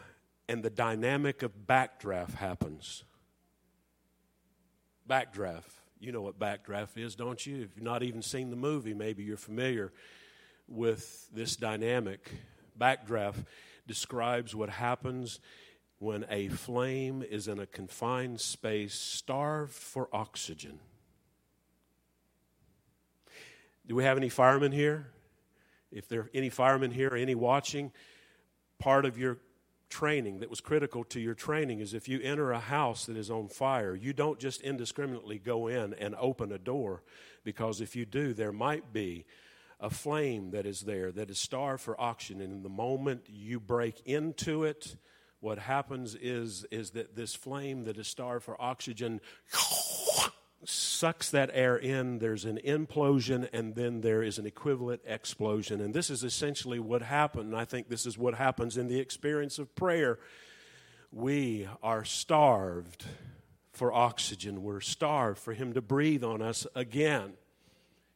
and 0.47 0.63
the 0.63 0.70
dynamic 0.70 1.43
of 1.43 1.51
backdraft 1.68 2.36
happens. 2.36 3.03
Backdraft. 5.09 5.63
You 5.99 6.11
know 6.11 6.22
what 6.22 6.38
backdraft 6.38 6.97
is, 6.97 7.15
don't 7.15 7.43
you? 7.45 7.55
If 7.55 7.76
you've 7.76 7.84
not 7.84 8.03
even 8.03 8.22
seen 8.22 8.51
the 8.51 8.55
movie, 8.55 8.93
maybe 8.93 9.24
you're 9.24 9.36
familiar 9.36 9.91
with 10.68 11.28
this 11.34 11.55
dynamic. 11.55 12.30
Backdraft 12.80 13.45
describes 13.88 14.53
what 14.53 14.69
happens 14.69 15.39
when 15.99 16.25
a 16.29 16.47
flame 16.49 17.23
is 17.27 17.47
in 17.47 17.59
a 17.59 17.65
confined 17.65 18.39
space, 18.39 18.93
starved 18.93 19.73
for 19.73 20.07
oxygen. 20.13 20.79
Do 23.88 23.95
we 23.95 24.03
have 24.03 24.17
any 24.17 24.29
firemen 24.29 24.71
here? 24.71 25.07
If 25.91 26.07
there 26.07 26.21
are 26.21 26.29
any 26.33 26.49
firemen 26.49 26.91
here, 26.91 27.15
any 27.15 27.33
watching, 27.33 27.91
part 28.77 29.05
of 29.05 29.17
your 29.17 29.39
training 29.89 30.39
that 30.39 30.49
was 30.49 30.59
critical 30.59 31.03
to 31.05 31.19
your 31.19 31.33
training 31.33 31.79
is 31.79 31.93
if 31.93 32.09
you 32.09 32.19
enter 32.21 32.51
a 32.51 32.59
house 32.59 33.05
that 33.05 33.15
is 33.15 33.31
on 33.31 33.47
fire, 33.47 33.95
you 33.95 34.11
don't 34.11 34.38
just 34.38 34.61
indiscriminately 34.61 35.39
go 35.39 35.67
in 35.67 35.93
and 35.93 36.13
open 36.19 36.51
a 36.51 36.57
door, 36.57 37.01
because 37.43 37.79
if 37.79 37.95
you 37.95 38.05
do, 38.05 38.33
there 38.33 38.51
might 38.51 38.91
be 38.91 39.25
a 39.80 39.89
flame 39.89 40.51
that 40.51 40.65
is 40.65 40.82
there 40.82 41.11
that 41.11 41.30
is 41.30 41.39
starved 41.39 41.82
for 41.82 41.99
oxygen. 41.99 42.41
And 42.41 42.53
in 42.53 42.63
the 42.63 42.69
moment 42.69 43.23
you 43.28 43.59
break 43.59 44.01
into 44.05 44.63
it, 44.63 44.95
what 45.39 45.59
happens 45.59 46.15
is, 46.15 46.65
is 46.71 46.91
that 46.91 47.15
this 47.15 47.36
flame 47.36 47.84
that 47.84 47.97
is 47.97 48.07
starved 48.07 48.43
for 48.43 48.59
oxygen 48.59 49.21
sucks 50.63 51.30
that 51.30 51.51
air 51.53 51.78
in, 51.78 52.19
there's 52.19 52.45
an 52.45 52.59
implosion, 52.65 53.47
and 53.53 53.75
then 53.75 54.01
there 54.01 54.23
is 54.23 54.39
an 54.39 54.45
equivalent 54.45 55.01
explosion. 55.05 55.80
And 55.80 55.93
this 55.93 56.09
is 56.09 56.23
essentially 56.23 56.80
what 56.80 57.03
happened. 57.03 57.55
I 57.55 57.65
think 57.65 57.88
this 57.88 58.05
is 58.05 58.17
what 58.17 58.34
happens 58.34 58.78
in 58.78 58.88
the 58.88 58.99
experience 58.99 59.59
of 59.59 59.75
prayer. 59.75 60.17
We 61.11 61.69
are 61.84 62.03
starved 62.03 63.05
for 63.71 63.93
oxygen, 63.93 64.63
we're 64.63 64.82
starved 64.82 65.38
for 65.38 65.53
Him 65.53 65.73
to 65.73 65.82
breathe 65.84 66.23
on 66.23 66.41
us 66.41 66.65
again. 66.73 67.34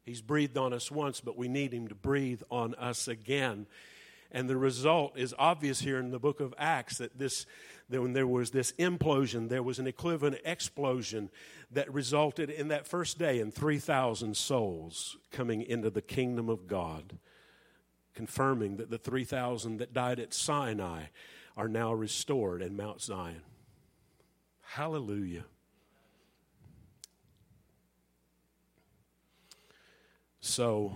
He's 0.03 0.21
breathed 0.21 0.57
on 0.57 0.73
us 0.73 0.91
once, 0.91 1.21
but 1.21 1.37
we 1.37 1.47
need 1.47 1.73
Him 1.73 1.87
to 1.87 1.95
breathe 1.95 2.41
on 2.49 2.75
us 2.75 3.07
again. 3.07 3.67
And 4.31 4.49
the 4.49 4.57
result 4.57 5.17
is 5.17 5.35
obvious 5.37 5.81
here 5.81 5.99
in 5.99 6.11
the 6.11 6.19
book 6.19 6.39
of 6.39 6.53
Acts 6.57 6.97
that 6.97 7.19
this 7.19 7.45
that 7.91 8.01
when 8.01 8.13
there 8.13 8.27
was 8.27 8.51
this 8.51 8.71
implosion, 8.73 9.49
there 9.49 9.61
was 9.61 9.77
an 9.77 9.85
equivalent 9.85 10.37
explosion 10.45 11.29
that 11.71 11.93
resulted 11.93 12.49
in 12.49 12.69
that 12.69 12.87
first 12.87 13.19
day 13.19 13.39
in 13.39 13.51
3,000 13.51 14.35
souls 14.37 15.17
coming 15.29 15.61
into 15.61 15.89
the 15.89 16.01
kingdom 16.01 16.47
of 16.47 16.67
God, 16.67 17.19
confirming 18.13 18.77
that 18.77 18.89
the 18.89 18.97
3,000 18.97 19.77
that 19.77 19.93
died 19.93 20.21
at 20.21 20.33
Sinai 20.33 21.03
are 21.57 21.67
now 21.67 21.91
restored 21.91 22.61
in 22.61 22.77
Mount 22.77 23.01
Zion. 23.01 23.41
Hallelujah. 24.61 25.43
So, 30.43 30.93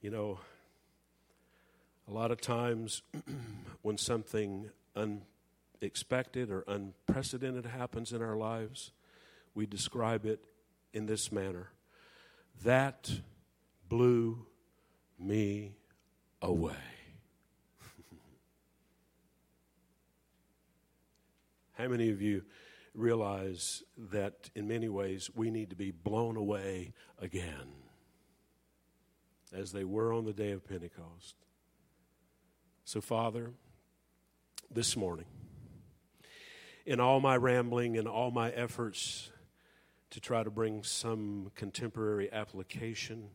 you 0.00 0.10
know, 0.10 0.38
a 2.06 2.12
lot 2.12 2.30
of 2.30 2.40
times 2.40 3.02
when 3.82 3.98
something 3.98 4.70
unexpected 4.94 6.52
or 6.52 6.62
unprecedented 6.68 7.66
happens 7.66 8.12
in 8.12 8.22
our 8.22 8.36
lives, 8.36 8.92
we 9.56 9.66
describe 9.66 10.24
it 10.24 10.38
in 10.92 11.06
this 11.06 11.32
manner 11.32 11.70
That 12.62 13.10
blew 13.88 14.46
me 15.18 15.72
away. 16.40 16.76
How 21.72 21.88
many 21.88 22.10
of 22.10 22.22
you 22.22 22.44
realize 22.94 23.82
that 23.96 24.50
in 24.54 24.68
many 24.68 24.88
ways 24.88 25.30
we 25.34 25.50
need 25.50 25.70
to 25.70 25.76
be 25.76 25.90
blown 25.90 26.36
away 26.36 26.92
again 27.20 27.72
as 29.52 29.72
they 29.72 29.84
were 29.84 30.12
on 30.12 30.24
the 30.24 30.32
day 30.32 30.52
of 30.52 30.66
Pentecost. 30.66 31.34
So, 32.84 33.00
Father, 33.00 33.52
this 34.70 34.96
morning, 34.96 35.26
in 36.84 37.00
all 37.00 37.20
my 37.20 37.36
rambling 37.36 37.96
and 37.96 38.08
all 38.08 38.30
my 38.30 38.50
efforts 38.50 39.30
to 40.10 40.20
try 40.20 40.42
to 40.42 40.50
bring 40.50 40.82
some 40.82 41.50
contemporary 41.54 42.30
application 42.32 43.28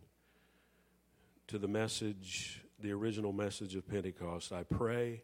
to 1.47 1.57
the 1.57 1.67
message, 1.67 2.63
the 2.79 2.91
original 2.91 3.31
message 3.31 3.75
of 3.75 3.87
Pentecost, 3.87 4.51
I 4.51 4.63
pray 4.63 5.23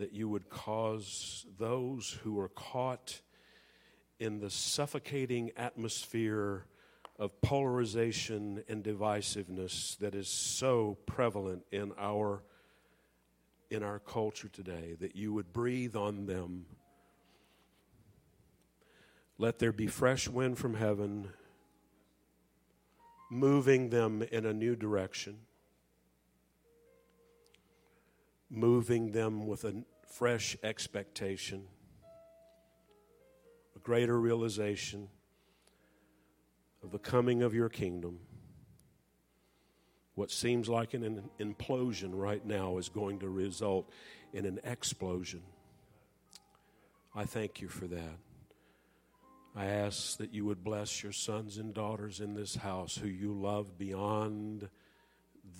that 0.00 0.14
you 0.14 0.28
would 0.28 0.48
cause 0.48 1.46
those 1.58 2.18
who 2.22 2.40
are 2.40 2.48
caught 2.48 3.20
in 4.18 4.40
the 4.40 4.48
suffocating 4.48 5.50
atmosphere 5.58 6.64
of 7.18 7.38
polarization 7.42 8.64
and 8.66 8.82
divisiveness 8.82 9.98
that 9.98 10.14
is 10.14 10.26
so 10.26 10.96
prevalent 11.04 11.62
in 11.70 11.92
our 11.98 12.42
in 13.70 13.82
our 13.82 13.98
culture 13.98 14.48
today 14.48 14.96
that 15.00 15.14
you 15.14 15.32
would 15.32 15.52
breathe 15.52 15.94
on 15.94 16.26
them. 16.26 16.64
Let 19.38 19.58
there 19.58 19.70
be 19.70 19.86
fresh 19.86 20.28
wind 20.28 20.58
from 20.58 20.74
heaven 20.74 21.28
moving 23.30 23.90
them 23.90 24.22
in 24.22 24.44
a 24.44 24.52
new 24.52 24.74
direction 24.74 25.36
moving 28.50 29.12
them 29.12 29.46
with 29.46 29.64
a 29.64 29.72
fresh 30.10 30.56
expectation, 30.62 31.62
a 33.76 33.78
greater 33.78 34.18
realization 34.18 35.08
of 36.82 36.90
the 36.90 36.98
coming 36.98 37.42
of 37.42 37.54
your 37.54 37.68
kingdom. 37.68 38.18
What 40.16 40.30
seems 40.30 40.68
like 40.68 40.94
an 40.94 41.30
implosion 41.38 42.10
right 42.12 42.44
now 42.44 42.76
is 42.78 42.88
going 42.88 43.20
to 43.20 43.28
result 43.28 43.88
in 44.32 44.44
an 44.44 44.60
explosion. 44.64 45.42
I 47.14 47.24
thank 47.24 47.60
you 47.60 47.68
for 47.68 47.86
that. 47.86 48.18
I 49.54 49.66
ask 49.66 50.18
that 50.18 50.34
you 50.34 50.44
would 50.44 50.62
bless 50.62 51.02
your 51.02 51.12
sons 51.12 51.56
and 51.56 51.72
daughters 51.72 52.20
in 52.20 52.34
this 52.34 52.56
house 52.56 52.96
who 52.96 53.08
you 53.08 53.32
love 53.32 53.78
beyond 53.78 54.68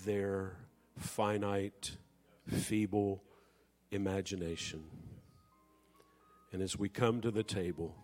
their 0.05 0.57
finite 0.97 1.93
feeble 2.47 3.23
imagination. 3.91 4.85
And 6.53 6.63
as 6.63 6.77
we 6.77 6.89
come 6.89 7.21
to 7.21 7.31
the 7.31 7.43
table, 7.43 7.95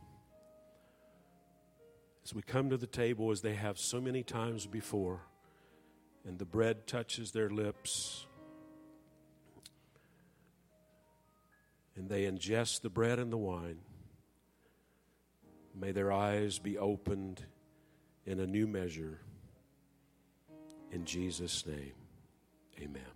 as 2.25 2.35
we 2.35 2.43
come 2.43 2.71
to 2.71 2.77
the 2.77 2.87
table 2.87 3.31
as 3.31 3.41
they 3.41 3.55
have 3.55 3.79
so 3.79 4.01
many 4.01 4.23
times 4.23 4.67
before, 4.67 5.23
and 6.25 6.39
the 6.39 6.45
bread 6.45 6.87
touches 6.87 7.31
their 7.31 7.51
lips, 7.51 8.27
and 11.95 12.09
they 12.09 12.25
ingest 12.25 12.83
the 12.83 12.91
bread 12.91 13.19
and 13.19 13.33
the 13.33 13.37
wine, 13.37 13.79
may 15.75 15.93
their 15.93 16.13
eyes 16.13 16.59
be 16.59 16.79
opened 16.79 17.45
in 18.25 18.41
a 18.41 18.47
new 18.47 18.67
measure. 18.67 19.21
In 20.91 21.05
Jesus' 21.05 21.67
name, 21.67 21.95
amen. 22.81 23.16